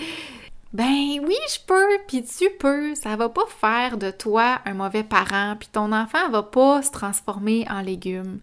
Ben 0.72 1.20
oui, 1.26 1.36
je 1.52 1.60
peux, 1.66 1.98
puis 2.08 2.24
tu 2.24 2.50
peux. 2.60 2.94
Ça 2.96 3.16
va 3.16 3.30
pas 3.30 3.48
faire 3.48 3.98
de 3.98 4.12
toi 4.12 4.62
un 4.66 4.76
mauvais 4.76 5.04
parent, 5.04 5.56
puis 5.60 5.70
ton 5.72 5.92
enfant 5.92 6.30
va 6.30 6.44
pas 6.44 6.84
se 6.84 6.92
transformer 6.92 7.66
en 7.70 7.82
légume. 7.82 8.40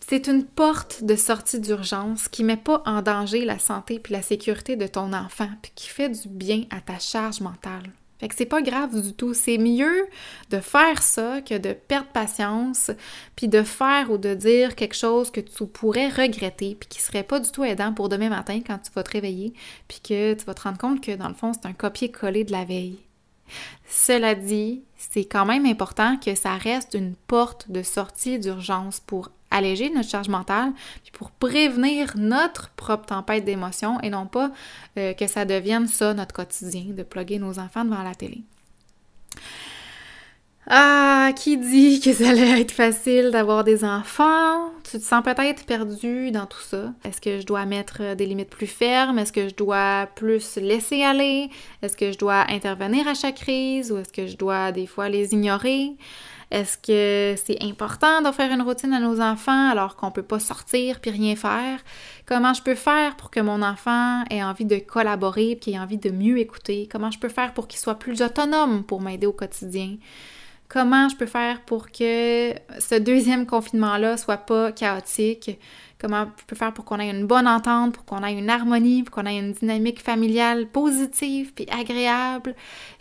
C'est 0.00 0.26
une 0.26 0.44
porte 0.44 1.04
de 1.04 1.14
sortie 1.14 1.60
d'urgence 1.60 2.26
qui 2.26 2.42
met 2.42 2.56
pas 2.56 2.82
en 2.84 3.02
danger 3.02 3.44
la 3.44 3.60
santé 3.60 4.00
puis 4.00 4.12
la 4.12 4.22
sécurité 4.22 4.74
de 4.74 4.88
ton 4.88 5.12
enfant, 5.12 5.50
puis 5.62 5.70
qui 5.76 5.88
fait 5.88 6.08
du 6.08 6.28
bien 6.28 6.64
à 6.70 6.80
ta 6.80 6.98
charge 6.98 7.40
mentale. 7.40 7.92
Fait 8.20 8.28
que 8.28 8.34
c'est 8.34 8.44
pas 8.44 8.60
grave 8.60 9.00
du 9.00 9.14
tout. 9.14 9.32
C'est 9.32 9.56
mieux 9.56 10.06
de 10.50 10.60
faire 10.60 11.02
ça 11.02 11.40
que 11.40 11.56
de 11.56 11.72
perdre 11.72 12.08
patience, 12.08 12.90
puis 13.34 13.48
de 13.48 13.62
faire 13.62 14.10
ou 14.10 14.18
de 14.18 14.34
dire 14.34 14.76
quelque 14.76 14.94
chose 14.94 15.30
que 15.30 15.40
tu 15.40 15.66
pourrais 15.66 16.10
regretter, 16.10 16.76
puis 16.78 16.88
qui 16.88 17.00
serait 17.00 17.22
pas 17.22 17.40
du 17.40 17.50
tout 17.50 17.64
aidant 17.64 17.94
pour 17.94 18.10
demain 18.10 18.28
matin 18.28 18.60
quand 18.64 18.78
tu 18.78 18.92
vas 18.94 19.02
te 19.02 19.12
réveiller, 19.12 19.54
puis 19.88 20.00
que 20.00 20.34
tu 20.34 20.44
vas 20.44 20.52
te 20.52 20.62
rendre 20.62 20.76
compte 20.76 21.00
que 21.00 21.16
dans 21.16 21.28
le 21.28 21.34
fond, 21.34 21.52
c'est 21.54 21.66
un 21.66 21.72
copier-coller 21.72 22.44
de 22.44 22.52
la 22.52 22.66
veille. 22.66 22.98
Cela 23.88 24.34
dit, 24.34 24.82
c'est 24.96 25.24
quand 25.24 25.46
même 25.46 25.64
important 25.64 26.18
que 26.18 26.34
ça 26.34 26.56
reste 26.56 26.94
une 26.94 27.14
porte 27.14 27.70
de 27.70 27.82
sortie 27.82 28.38
d'urgence 28.38 29.00
pour 29.00 29.30
alléger 29.50 29.90
notre 29.90 30.08
charge 30.08 30.28
mentale, 30.28 30.72
puis 31.02 31.12
pour 31.12 31.30
prévenir 31.30 32.12
notre 32.16 32.70
propre 32.70 33.06
tempête 33.06 33.44
d'émotions 33.44 34.00
et 34.00 34.10
non 34.10 34.26
pas 34.26 34.50
euh, 34.98 35.12
que 35.12 35.26
ça 35.26 35.44
devienne 35.44 35.88
ça 35.88 36.14
notre 36.14 36.34
quotidien, 36.34 36.84
de 36.88 37.02
plugger 37.02 37.38
nos 37.38 37.58
enfants 37.58 37.84
devant 37.84 38.02
la 38.02 38.14
télé. 38.14 38.42
Ah, 40.72 41.32
qui 41.34 41.56
dit 41.56 42.00
que 42.00 42.12
ça 42.12 42.30
allait 42.30 42.60
être 42.60 42.70
facile 42.70 43.30
d'avoir 43.32 43.64
des 43.64 43.84
enfants? 43.84 44.70
Tu 44.88 44.98
te 44.98 45.02
sens 45.02 45.24
peut-être 45.24 45.64
perdu 45.64 46.30
dans 46.30 46.46
tout 46.46 46.60
ça. 46.60 46.92
Est-ce 47.04 47.20
que 47.20 47.40
je 47.40 47.46
dois 47.46 47.66
mettre 47.66 48.14
des 48.14 48.26
limites 48.26 48.50
plus 48.50 48.68
fermes? 48.68 49.18
Est-ce 49.18 49.32
que 49.32 49.48
je 49.48 49.54
dois 49.54 50.06
plus 50.14 50.56
laisser 50.58 51.02
aller? 51.02 51.50
Est-ce 51.82 51.96
que 51.96 52.12
je 52.12 52.18
dois 52.18 52.44
intervenir 52.50 53.08
à 53.08 53.14
chaque 53.14 53.36
crise? 53.36 53.90
Ou 53.90 53.98
est-ce 53.98 54.12
que 54.12 54.28
je 54.28 54.36
dois 54.36 54.70
des 54.70 54.86
fois 54.86 55.08
les 55.08 55.32
ignorer? 55.32 55.96
Est-ce 56.50 56.76
que 56.78 57.40
c'est 57.40 57.62
important 57.62 58.22
d'offrir 58.22 58.50
une 58.52 58.62
routine 58.62 58.92
à 58.92 58.98
nos 58.98 59.20
enfants 59.20 59.70
alors 59.70 59.94
qu'on 59.94 60.10
peut 60.10 60.24
pas 60.24 60.40
sortir 60.40 61.00
puis 61.00 61.12
rien 61.12 61.36
faire? 61.36 61.78
Comment 62.26 62.54
je 62.54 62.62
peux 62.62 62.74
faire 62.74 63.16
pour 63.16 63.30
que 63.30 63.38
mon 63.38 63.62
enfant 63.62 64.24
ait 64.30 64.42
envie 64.42 64.64
de 64.64 64.78
collaborer, 64.78 65.58
qu'il 65.58 65.74
ait 65.74 65.78
envie 65.78 65.98
de 65.98 66.10
mieux 66.10 66.38
écouter? 66.38 66.88
Comment 66.90 67.12
je 67.12 67.20
peux 67.20 67.28
faire 67.28 67.54
pour 67.54 67.68
qu'il 67.68 67.78
soit 67.78 68.00
plus 68.00 68.20
autonome 68.20 68.82
pour 68.82 69.00
m'aider 69.00 69.28
au 69.28 69.32
quotidien? 69.32 69.96
Comment 70.70 71.08
je 71.08 71.16
peux 71.16 71.26
faire 71.26 71.60
pour 71.62 71.90
que 71.90 72.54
ce 72.78 72.94
deuxième 72.98 73.44
confinement-là 73.44 74.16
soit 74.16 74.38
pas 74.38 74.70
chaotique, 74.70 75.58
comment 76.00 76.26
je 76.38 76.44
peux 76.46 76.54
faire 76.54 76.72
pour 76.72 76.84
qu'on 76.84 77.00
ait 77.00 77.10
une 77.10 77.26
bonne 77.26 77.48
entente, 77.48 77.92
pour 77.92 78.04
qu'on 78.04 78.24
ait 78.24 78.32
une 78.32 78.48
harmonie, 78.48 79.02
pour 79.02 79.16
qu'on 79.16 79.26
ait 79.26 79.38
une 79.38 79.52
dynamique 79.52 80.00
familiale 80.00 80.68
positive 80.68 81.52
puis 81.52 81.66
agréable? 81.76 82.54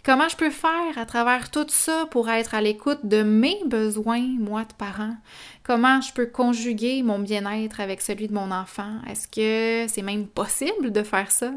Comment 0.04 0.28
je 0.28 0.36
peux 0.36 0.50
faire 0.50 0.98
à 0.98 1.06
travers 1.06 1.52
tout 1.52 1.68
ça 1.70 2.08
pour 2.10 2.28
être 2.30 2.56
à 2.56 2.62
l'écoute 2.62 3.02
de 3.04 3.22
mes 3.22 3.58
besoins, 3.68 4.26
moi, 4.40 4.64
de 4.64 4.74
parent? 4.74 5.16
Comment 5.64 6.02
je 6.02 6.12
peux 6.12 6.26
conjuguer 6.26 7.04
mon 7.04 7.20
bien-être 7.20 7.80
avec 7.80 8.02
celui 8.02 8.28
de 8.28 8.34
mon 8.34 8.50
enfant? 8.50 8.96
Est-ce 9.08 9.28
que 9.28 9.88
c'est 9.88 10.02
même 10.02 10.26
possible 10.26 10.92
de 10.92 11.04
faire 11.04 11.30
ça? 11.30 11.54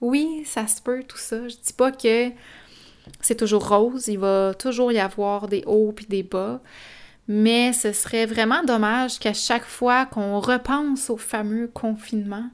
Oui, 0.00 0.44
ça 0.46 0.66
se 0.66 0.80
peut, 0.80 1.02
tout 1.06 1.18
ça. 1.18 1.46
Je 1.46 1.56
dis 1.56 1.74
pas 1.74 1.92
que 1.92 2.30
c'est 3.20 3.36
toujours 3.36 3.68
rose, 3.68 4.08
il 4.08 4.18
va 4.18 4.54
toujours 4.54 4.92
y 4.92 4.98
avoir 4.98 5.48
des 5.48 5.62
hauts 5.66 5.92
puis 5.94 6.06
des 6.06 6.22
bas. 6.22 6.60
Mais 7.28 7.72
ce 7.72 7.92
serait 7.92 8.26
vraiment 8.26 8.62
dommage 8.62 9.18
qu'à 9.18 9.34
chaque 9.34 9.64
fois 9.64 10.06
qu'on 10.06 10.38
repense 10.38 11.10
au 11.10 11.16
fameux 11.16 11.66
confinement, 11.66 12.48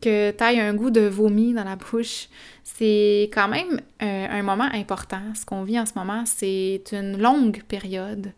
que 0.00 0.30
tu 0.30 0.44
aies 0.44 0.60
un 0.60 0.74
goût 0.74 0.90
de 0.90 1.02
vomi 1.02 1.52
dans 1.52 1.64
la 1.64 1.76
bouche. 1.76 2.28
C'est 2.64 3.30
quand 3.32 3.48
même 3.48 3.80
un, 4.00 4.28
un 4.30 4.42
moment 4.42 4.68
important. 4.72 5.22
Ce 5.34 5.44
qu'on 5.44 5.62
vit 5.64 5.78
en 5.78 5.86
ce 5.86 5.92
moment, 5.96 6.24
c'est 6.26 6.82
une 6.92 7.18
longue 7.18 7.62
période 7.62 8.32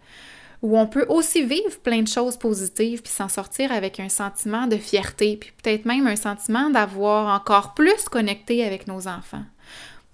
où 0.63 0.79
on 0.79 0.87
peut 0.87 1.07
aussi 1.09 1.45
vivre 1.45 1.79
plein 1.83 2.03
de 2.03 2.09
choses 2.09 2.37
positives 2.37 3.03
puis 3.03 3.13
s'en 3.13 3.29
sortir 3.29 3.71
avec 3.71 4.01
un 4.01 4.09
sentiment 4.09 4.67
de 4.67 4.77
fierté, 4.77 5.37
puis 5.37 5.53
peut-être 5.63 5.85
même 5.85 6.07
un 6.07 6.17
sentiment 6.17 6.71
d'avoir 6.71 7.35
encore 7.41 7.75
plus 7.75 8.09
connecté 8.09 8.65
avec 8.65 8.89
nos 8.89 9.07
enfants 9.07 9.45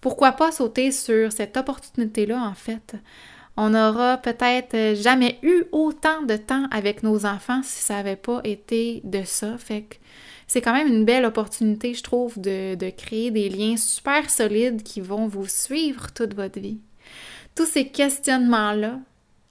pourquoi 0.05 0.33
pas 0.33 0.53
sauter 0.53 0.93
sur 0.93 1.33
cette 1.33 1.57
opportunité-là, 1.57 2.39
en 2.39 2.53
fait? 2.53 2.95
On 3.57 3.71
n'aura 3.71 4.19
peut-être 4.19 5.01
jamais 5.01 5.39
eu 5.43 5.65
autant 5.73 6.21
de 6.21 6.37
temps 6.37 6.67
avec 6.71 7.03
nos 7.03 7.25
enfants 7.25 7.63
si 7.63 7.83
ça 7.83 7.95
n'avait 7.95 8.15
pas 8.15 8.43
été 8.45 9.01
de 9.05 9.23
ça. 9.25 9.57
Fait 9.57 9.99
c'est 10.47 10.61
quand 10.61 10.75
même 10.75 10.89
une 10.89 11.07
belle 11.07 11.25
opportunité, 11.25 11.95
je 11.95 12.03
trouve, 12.03 12.39
de, 12.39 12.75
de 12.75 12.91
créer 12.91 13.31
des 13.31 13.49
liens 13.49 13.79
super 13.79 14.29
solides 14.29 14.83
qui 14.83 15.01
vont 15.01 15.27
vous 15.27 15.47
suivre 15.47 16.13
toute 16.13 16.35
votre 16.35 16.61
vie. 16.61 16.81
Tous 17.55 17.65
ces 17.65 17.89
questionnements-là, 17.89 19.01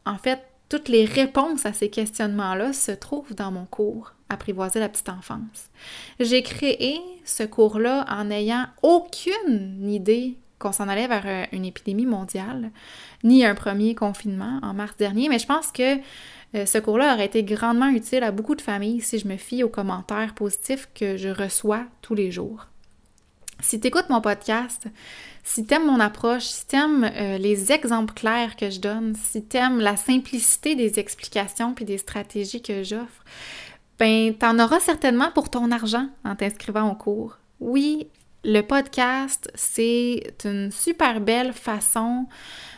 en 0.06 0.20
fait, 0.20 0.40
toutes 0.70 0.88
les 0.88 1.06
réponses 1.06 1.66
à 1.66 1.74
ces 1.74 1.90
questionnements-là 1.90 2.74
se 2.74 2.92
trouvent 2.92 3.34
dans 3.34 3.52
mon 3.52 3.66
cours 3.66 4.14
Apprivoiser 4.30 4.80
la 4.80 4.90
petite 4.90 5.10
enfance. 5.10 5.70
J'ai 6.20 6.42
créé 6.42 7.00
ce 7.24 7.44
cours-là 7.44 8.04
en 8.10 8.26
n'ayant 8.26 8.66
aucune 8.82 9.88
idée 9.88 10.38
qu'on 10.60 10.72
s'en 10.72 10.88
allait 10.88 11.08
vers 11.08 11.24
euh, 11.26 11.46
une 11.52 11.66
épidémie 11.66 12.06
mondiale, 12.06 12.72
ni 13.24 13.46
un 13.46 13.56
premier 13.56 13.96
confinement 13.96 14.60
en 14.62 14.74
mars 14.74 14.96
dernier, 14.98 15.30
mais 15.30 15.40
je 15.40 15.48
pense 15.48 15.72
que 15.72 15.98
euh, 16.56 16.66
ce 16.66 16.78
cours-là 16.78 17.14
aurait 17.14 17.26
été 17.26 17.44
grandement 17.44 17.90
utile 17.90 18.24
à 18.24 18.32
beaucoup 18.32 18.56
de 18.56 18.62
familles 18.62 19.02
si 19.02 19.20
je 19.20 19.28
me 19.28 19.38
fie 19.38 19.64
aux 19.64 19.70
commentaires 19.70 20.36
positifs 20.36 20.90
que 20.94 21.18
je 21.18 21.30
reçois 21.30 21.84
tous 22.02 22.16
les 22.16 22.32
jours. 22.32 22.68
Si 23.60 23.80
tu 23.80 23.88
écoutes 23.88 24.10
mon 24.10 24.22
podcast, 24.22 24.88
si 25.44 25.66
tu 25.66 25.74
aimes 25.74 25.86
mon 25.86 26.00
approche, 26.00 26.44
si 26.44 26.68
tu 26.68 26.76
aimes 26.76 27.10
euh, 27.16 27.38
les 27.38 27.72
exemples 27.72 28.14
clairs 28.14 28.56
que 28.56 28.70
je 28.70 28.80
donne, 28.80 29.16
si 29.16 29.46
tu 29.46 29.58
aimes 29.58 29.80
la 29.80 29.96
simplicité 29.96 30.76
des 30.76 31.00
explications 31.00 31.74
puis 31.74 31.86
des 31.86 31.98
stratégies 31.98 32.62
que 32.62 32.84
j'offre, 32.84 33.24
ben 34.00 34.34
tu 34.38 34.46
en 34.46 34.60
auras 34.60 34.80
certainement 34.80 35.32
pour 35.32 35.50
ton 35.50 35.72
argent 35.72 36.08
en 36.26 36.36
t'inscrivant 36.36 36.92
au 36.92 36.96
cours. 36.96 37.38
Oui, 37.60 38.08
le 38.44 38.62
podcast, 38.62 39.50
c'est 39.56 40.34
une 40.44 40.72
super 40.72 41.22
belle 41.22 41.54
façon 41.54 42.26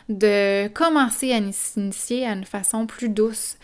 de 0.08 0.68
commencer 0.68 1.32
à 1.32 1.40
s'initier 1.50 2.26
à 2.26 2.32
une 2.32 2.44
façon 2.44 2.86
plus 2.86 3.08
douce 3.08 3.56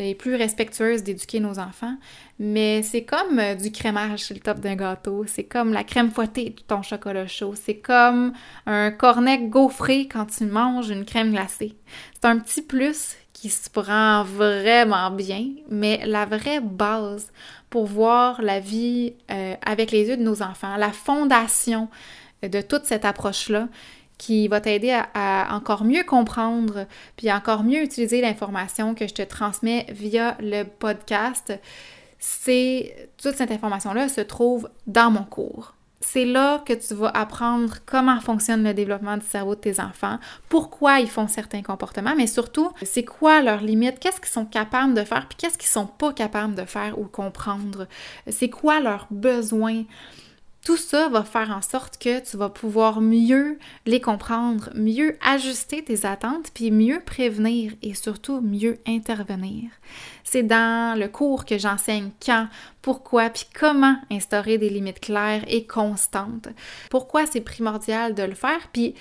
et 0.00 0.14
plus 0.14 0.36
respectueuse 0.36 1.02
d'éduquer 1.02 1.40
nos 1.40 1.58
enfants. 1.58 1.96
Mais 2.38 2.82
c'est 2.84 3.02
comme 3.02 3.40
euh, 3.40 3.56
du 3.56 3.72
crémage 3.72 4.20
sur 4.20 4.34
le 4.34 4.40
top 4.40 4.60
d'un 4.60 4.76
gâteau, 4.76 5.24
c'est 5.26 5.44
comme 5.44 5.72
la 5.72 5.82
crème 5.82 6.12
fouettée 6.12 6.50
de 6.50 6.60
ton 6.60 6.82
chocolat 6.82 7.26
chaud, 7.26 7.54
c'est 7.56 7.78
comme 7.78 8.32
un 8.66 8.92
cornet 8.92 9.38
gaufré 9.48 10.06
quand 10.06 10.26
tu 10.26 10.44
manges 10.44 10.90
une 10.90 11.04
crème 11.04 11.32
glacée. 11.32 11.74
C'est 12.14 12.28
un 12.28 12.38
petit 12.38 12.62
plus 12.62 13.16
qui 13.32 13.50
se 13.50 13.68
prend 13.70 14.22
vraiment 14.22 15.10
bien, 15.10 15.46
mais 15.68 16.00
la 16.06 16.26
vraie 16.26 16.60
base 16.60 17.32
pour 17.70 17.86
voir 17.86 18.42
la 18.42 18.60
vie 18.60 19.14
euh, 19.30 19.54
avec 19.64 19.90
les 19.90 20.08
yeux 20.08 20.16
de 20.16 20.22
nos 20.22 20.42
enfants, 20.42 20.76
la 20.76 20.92
fondation 20.92 21.88
de 22.42 22.60
toute 22.60 22.84
cette 22.84 23.04
approche-là 23.04 23.68
qui 24.18 24.48
va 24.48 24.60
t'aider 24.60 25.00
à, 25.14 25.48
encore 25.52 25.84
mieux 25.84 26.02
comprendre 26.02 26.86
puis 27.16 27.32
encore 27.32 27.62
mieux 27.62 27.82
utiliser 27.82 28.20
l'information 28.20 28.94
que 28.94 29.06
je 29.06 29.14
te 29.14 29.22
transmets 29.22 29.86
via 29.90 30.36
le 30.40 30.64
podcast. 30.64 31.52
C'est 32.18 33.10
toute 33.22 33.36
cette 33.36 33.52
information-là 33.52 34.08
se 34.08 34.20
trouve 34.20 34.68
dans 34.88 35.10
mon 35.10 35.22
cours. 35.22 35.74
C'est 36.00 36.24
là 36.24 36.60
que 36.64 36.72
tu 36.72 36.94
vas 36.94 37.08
apprendre 37.08 37.78
comment 37.84 38.20
fonctionne 38.20 38.62
le 38.62 38.72
développement 38.72 39.16
du 39.16 39.26
cerveau 39.26 39.56
de 39.56 39.60
tes 39.60 39.80
enfants, 39.80 40.18
pourquoi 40.48 41.00
ils 41.00 41.10
font 41.10 41.26
certains 41.26 41.62
comportements, 41.62 42.14
mais 42.16 42.28
surtout, 42.28 42.70
c'est 42.82 43.04
quoi 43.04 43.42
leurs 43.42 43.62
limites, 43.62 43.98
qu'est-ce 43.98 44.20
qu'ils 44.20 44.28
sont 44.28 44.46
capables 44.46 44.94
de 44.94 45.02
faire, 45.02 45.26
puis 45.26 45.36
qu'est-ce 45.36 45.58
qu'ils 45.58 45.68
sont 45.68 45.86
pas 45.86 46.12
capables 46.12 46.54
de 46.54 46.64
faire 46.64 46.98
ou 46.98 47.04
comprendre, 47.04 47.88
c'est 48.28 48.50
quoi 48.50 48.80
leurs 48.80 49.08
besoins? 49.10 49.84
Tout 50.68 50.76
ça 50.76 51.08
va 51.08 51.24
faire 51.24 51.50
en 51.50 51.62
sorte 51.62 51.96
que 51.96 52.20
tu 52.20 52.36
vas 52.36 52.50
pouvoir 52.50 53.00
mieux 53.00 53.58
les 53.86 54.02
comprendre, 54.02 54.68
mieux 54.74 55.16
ajuster 55.26 55.82
tes 55.82 56.04
attentes, 56.04 56.50
puis 56.52 56.70
mieux 56.70 57.00
prévenir 57.00 57.72
et 57.80 57.94
surtout 57.94 58.42
mieux 58.42 58.76
intervenir. 58.86 59.70
C'est 60.24 60.42
dans 60.42 60.94
le 61.00 61.08
cours 61.08 61.46
que 61.46 61.56
j'enseigne 61.56 62.10
quand, 62.22 62.48
pourquoi, 62.82 63.30
puis 63.30 63.46
comment 63.58 63.96
instaurer 64.10 64.58
des 64.58 64.68
limites 64.68 65.00
claires 65.00 65.42
et 65.48 65.66
constantes. 65.66 66.48
Pourquoi 66.90 67.24
c'est 67.24 67.40
primordial 67.40 68.14
de 68.14 68.24
le 68.24 68.34
faire, 68.34 68.68
puis 68.70 68.94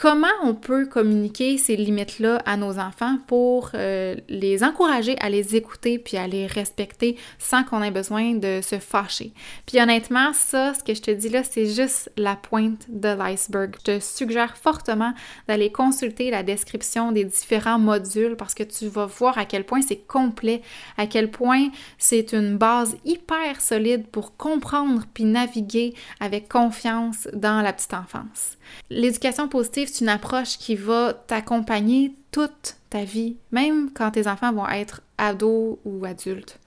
Comment 0.00 0.28
on 0.44 0.54
peut 0.54 0.86
communiquer 0.86 1.58
ces 1.58 1.74
limites-là 1.74 2.40
à 2.46 2.56
nos 2.56 2.78
enfants 2.78 3.18
pour 3.26 3.72
euh, 3.74 4.14
les 4.28 4.62
encourager 4.62 5.18
à 5.18 5.28
les 5.28 5.56
écouter 5.56 5.98
puis 5.98 6.16
à 6.16 6.28
les 6.28 6.46
respecter 6.46 7.16
sans 7.40 7.64
qu'on 7.64 7.82
ait 7.82 7.90
besoin 7.90 8.34
de 8.34 8.60
se 8.62 8.78
fâcher? 8.78 9.32
Puis 9.66 9.80
honnêtement, 9.80 10.32
ça, 10.34 10.72
ce 10.74 10.84
que 10.84 10.94
je 10.94 11.02
te 11.02 11.10
dis 11.10 11.28
là, 11.28 11.42
c'est 11.42 11.66
juste 11.66 12.12
la 12.16 12.36
pointe 12.36 12.86
de 12.88 13.08
l'iceberg. 13.08 13.74
Je 13.80 13.94
te 13.94 13.98
suggère 13.98 14.56
fortement 14.56 15.14
d'aller 15.48 15.72
consulter 15.72 16.30
la 16.30 16.44
description 16.44 17.10
des 17.10 17.24
différents 17.24 17.80
modules 17.80 18.36
parce 18.36 18.54
que 18.54 18.62
tu 18.62 18.86
vas 18.86 19.06
voir 19.06 19.36
à 19.36 19.46
quel 19.46 19.64
point 19.64 19.82
c'est 19.82 20.06
complet, 20.06 20.62
à 20.96 21.08
quel 21.08 21.28
point 21.28 21.70
c'est 21.98 22.32
une 22.34 22.56
base 22.56 22.96
hyper 23.04 23.60
solide 23.60 24.06
pour 24.06 24.36
comprendre 24.36 25.02
puis 25.12 25.24
naviguer 25.24 25.94
avec 26.20 26.48
confiance 26.48 27.26
dans 27.32 27.62
la 27.62 27.72
petite 27.72 27.94
enfance. 27.94 28.58
L'éducation 28.90 29.48
positive, 29.48 29.87
c'est 29.88 30.04
une 30.04 30.08
approche 30.08 30.58
qui 30.58 30.74
va 30.74 31.12
t'accompagner 31.12 32.12
toute 32.30 32.76
ta 32.90 33.04
vie, 33.04 33.36
même 33.50 33.90
quand 33.92 34.12
tes 34.12 34.26
enfants 34.26 34.52
vont 34.52 34.68
être 34.68 35.02
ados 35.16 35.78
ou 35.84 36.04
adultes. 36.04 36.58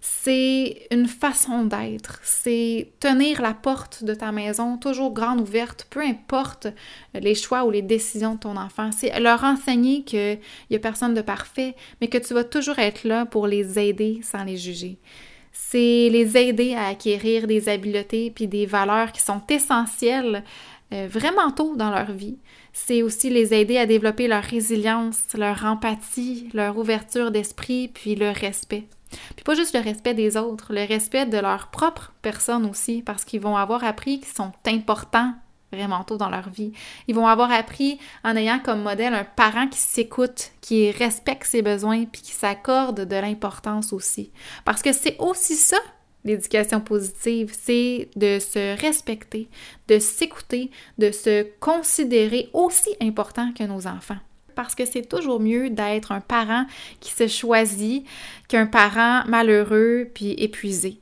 C'est 0.00 0.86
une 0.90 1.06
façon 1.06 1.64
d'être, 1.64 2.20
c'est 2.22 2.90
tenir 3.00 3.42
la 3.42 3.52
porte 3.52 4.02
de 4.02 4.14
ta 4.14 4.32
maison 4.32 4.78
toujours 4.78 5.12
grande 5.12 5.40
ouverte, 5.40 5.86
peu 5.90 6.00
importe 6.00 6.68
les 7.14 7.34
choix 7.34 7.64
ou 7.64 7.70
les 7.70 7.82
décisions 7.82 8.34
de 8.34 8.40
ton 8.40 8.56
enfant. 8.56 8.90
C'est 8.92 9.18
leur 9.20 9.44
enseigner 9.44 10.02
qu'il 10.02 10.38
n'y 10.70 10.76
a 10.76 10.80
personne 10.80 11.14
de 11.14 11.20
parfait, 11.20 11.74
mais 12.00 12.08
que 12.08 12.18
tu 12.18 12.32
vas 12.32 12.44
toujours 12.44 12.78
être 12.78 13.04
là 13.04 13.26
pour 13.26 13.46
les 13.46 13.78
aider 13.78 14.20
sans 14.22 14.44
les 14.44 14.56
juger 14.56 14.98
c'est 15.52 16.08
les 16.10 16.36
aider 16.36 16.74
à 16.74 16.86
acquérir 16.86 17.46
des 17.46 17.68
habiletés 17.68 18.30
puis 18.30 18.46
des 18.46 18.66
valeurs 18.66 19.12
qui 19.12 19.20
sont 19.20 19.42
essentielles 19.48 20.44
euh, 20.92 21.06
vraiment 21.10 21.50
tôt 21.50 21.76
dans 21.76 21.90
leur 21.90 22.12
vie. 22.12 22.38
c'est 22.72 23.02
aussi 23.02 23.30
les 23.30 23.54
aider 23.54 23.78
à 23.78 23.86
développer 23.86 24.28
leur 24.28 24.42
résilience, 24.42 25.22
leur 25.34 25.64
empathie, 25.64 26.48
leur 26.52 26.78
ouverture 26.78 27.30
d'esprit, 27.30 27.88
puis 27.88 28.14
le 28.14 28.30
respect. 28.30 28.86
Puis 29.34 29.44
pas 29.44 29.54
juste 29.54 29.74
le 29.74 29.80
respect 29.80 30.14
des 30.14 30.36
autres, 30.36 30.72
le 30.72 30.86
respect 30.86 31.26
de 31.26 31.38
leur 31.38 31.68
propre 31.68 32.12
personne 32.22 32.64
aussi, 32.66 33.02
parce 33.02 33.24
qu'ils 33.24 33.40
vont 33.40 33.56
avoir 33.56 33.84
appris 33.84 34.20
qu'ils 34.20 34.34
sont 34.34 34.52
importants 34.66 35.32
vraiment 35.72 36.04
tôt 36.04 36.16
dans 36.16 36.28
leur 36.28 36.50
vie. 36.50 36.72
Ils 37.06 37.14
vont 37.14 37.26
avoir 37.26 37.50
appris 37.52 37.98
en 38.24 38.36
ayant 38.36 38.58
comme 38.58 38.82
modèle 38.82 39.14
un 39.14 39.24
parent 39.24 39.68
qui 39.68 39.78
s'écoute, 39.78 40.50
qui 40.60 40.90
respecte 40.90 41.46
ses 41.46 41.62
besoins, 41.62 42.04
puis 42.04 42.22
qui 42.22 42.32
s'accorde 42.32 43.04
de 43.04 43.16
l'importance 43.16 43.92
aussi. 43.92 44.32
Parce 44.64 44.82
que 44.82 44.92
c'est 44.92 45.16
aussi 45.18 45.54
ça, 45.54 45.78
l'éducation 46.24 46.80
positive, 46.80 47.52
c'est 47.58 48.08
de 48.16 48.38
se 48.38 48.80
respecter, 48.80 49.48
de 49.88 49.98
s'écouter, 49.98 50.70
de 50.98 51.10
se 51.10 51.46
considérer 51.60 52.48
aussi 52.52 52.90
important 53.00 53.52
que 53.52 53.64
nos 53.64 53.86
enfants 53.86 54.18
parce 54.60 54.74
que 54.74 54.84
c'est 54.84 55.08
toujours 55.08 55.40
mieux 55.40 55.70
d'être 55.70 56.12
un 56.12 56.20
parent 56.20 56.66
qui 57.00 57.12
se 57.12 57.28
choisit 57.28 58.04
qu'un 58.46 58.66
parent 58.66 59.22
malheureux 59.26 60.10
puis 60.12 60.32
épuisé. 60.32 61.00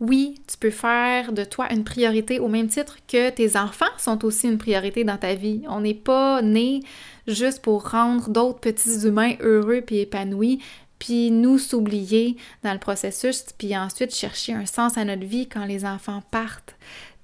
Oui, 0.00 0.34
tu 0.48 0.56
peux 0.56 0.70
faire 0.70 1.32
de 1.32 1.44
toi 1.44 1.72
une 1.72 1.84
priorité 1.84 2.40
au 2.40 2.48
même 2.48 2.68
titre 2.68 2.96
que 3.06 3.30
tes 3.30 3.56
enfants 3.56 3.84
sont 3.98 4.24
aussi 4.24 4.48
une 4.48 4.58
priorité 4.58 5.04
dans 5.04 5.18
ta 5.18 5.34
vie. 5.34 5.62
On 5.68 5.80
n'est 5.80 5.94
pas 5.94 6.42
né 6.42 6.80
juste 7.28 7.62
pour 7.62 7.90
rendre 7.90 8.28
d'autres 8.28 8.60
petits 8.60 9.06
humains 9.06 9.34
heureux 9.40 9.82
puis 9.86 9.98
épanouis, 9.98 10.60
puis 11.04 11.30
nous 11.30 11.58
s'oublier 11.58 12.38
dans 12.62 12.72
le 12.72 12.78
processus, 12.78 13.44
puis 13.58 13.76
ensuite 13.76 14.14
chercher 14.14 14.54
un 14.54 14.64
sens 14.64 14.96
à 14.96 15.04
notre 15.04 15.26
vie 15.26 15.46
quand 15.46 15.66
les 15.66 15.84
enfants 15.84 16.22
partent 16.30 16.74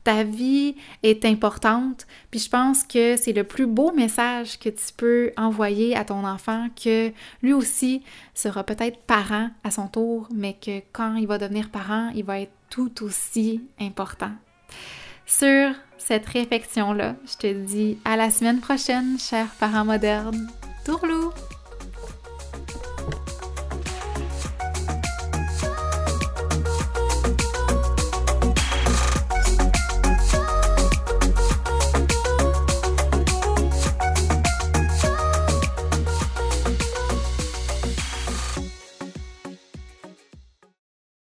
ta 0.02 0.24
vie 0.24 0.76
est 1.02 1.24
importante, 1.24 2.06
puis 2.30 2.40
je 2.40 2.48
pense 2.48 2.84
que 2.84 3.16
c'est 3.16 3.34
le 3.34 3.44
plus 3.44 3.66
beau 3.66 3.92
message 3.92 4.58
que 4.58 4.70
tu 4.70 4.92
peux 4.96 5.30
envoyer 5.36 5.94
à 5.94 6.06
ton 6.06 6.24
enfant, 6.24 6.68
que 6.82 7.12
lui 7.42 7.52
aussi 7.52 8.02
sera 8.34 8.64
peut-être 8.64 8.98
parent 9.02 9.50
à 9.62 9.70
son 9.70 9.88
tour, 9.88 10.26
mais 10.34 10.54
que 10.54 10.80
quand 10.92 11.16
il 11.16 11.26
va 11.26 11.36
devenir 11.36 11.68
parent, 11.68 12.10
il 12.14 12.24
va 12.24 12.40
être 12.40 12.52
tout 12.70 13.04
aussi 13.04 13.60
important. 13.78 14.32
Sur 15.26 15.74
cette 15.98 16.26
réflexion-là, 16.26 17.16
je 17.26 17.36
te 17.36 17.52
dis 17.52 17.98
à 18.06 18.16
la 18.16 18.30
semaine 18.30 18.60
prochaine, 18.60 19.18
chers 19.18 19.50
parents 19.60 19.84
modernes. 19.84 20.48
Tourlou! 20.84 21.30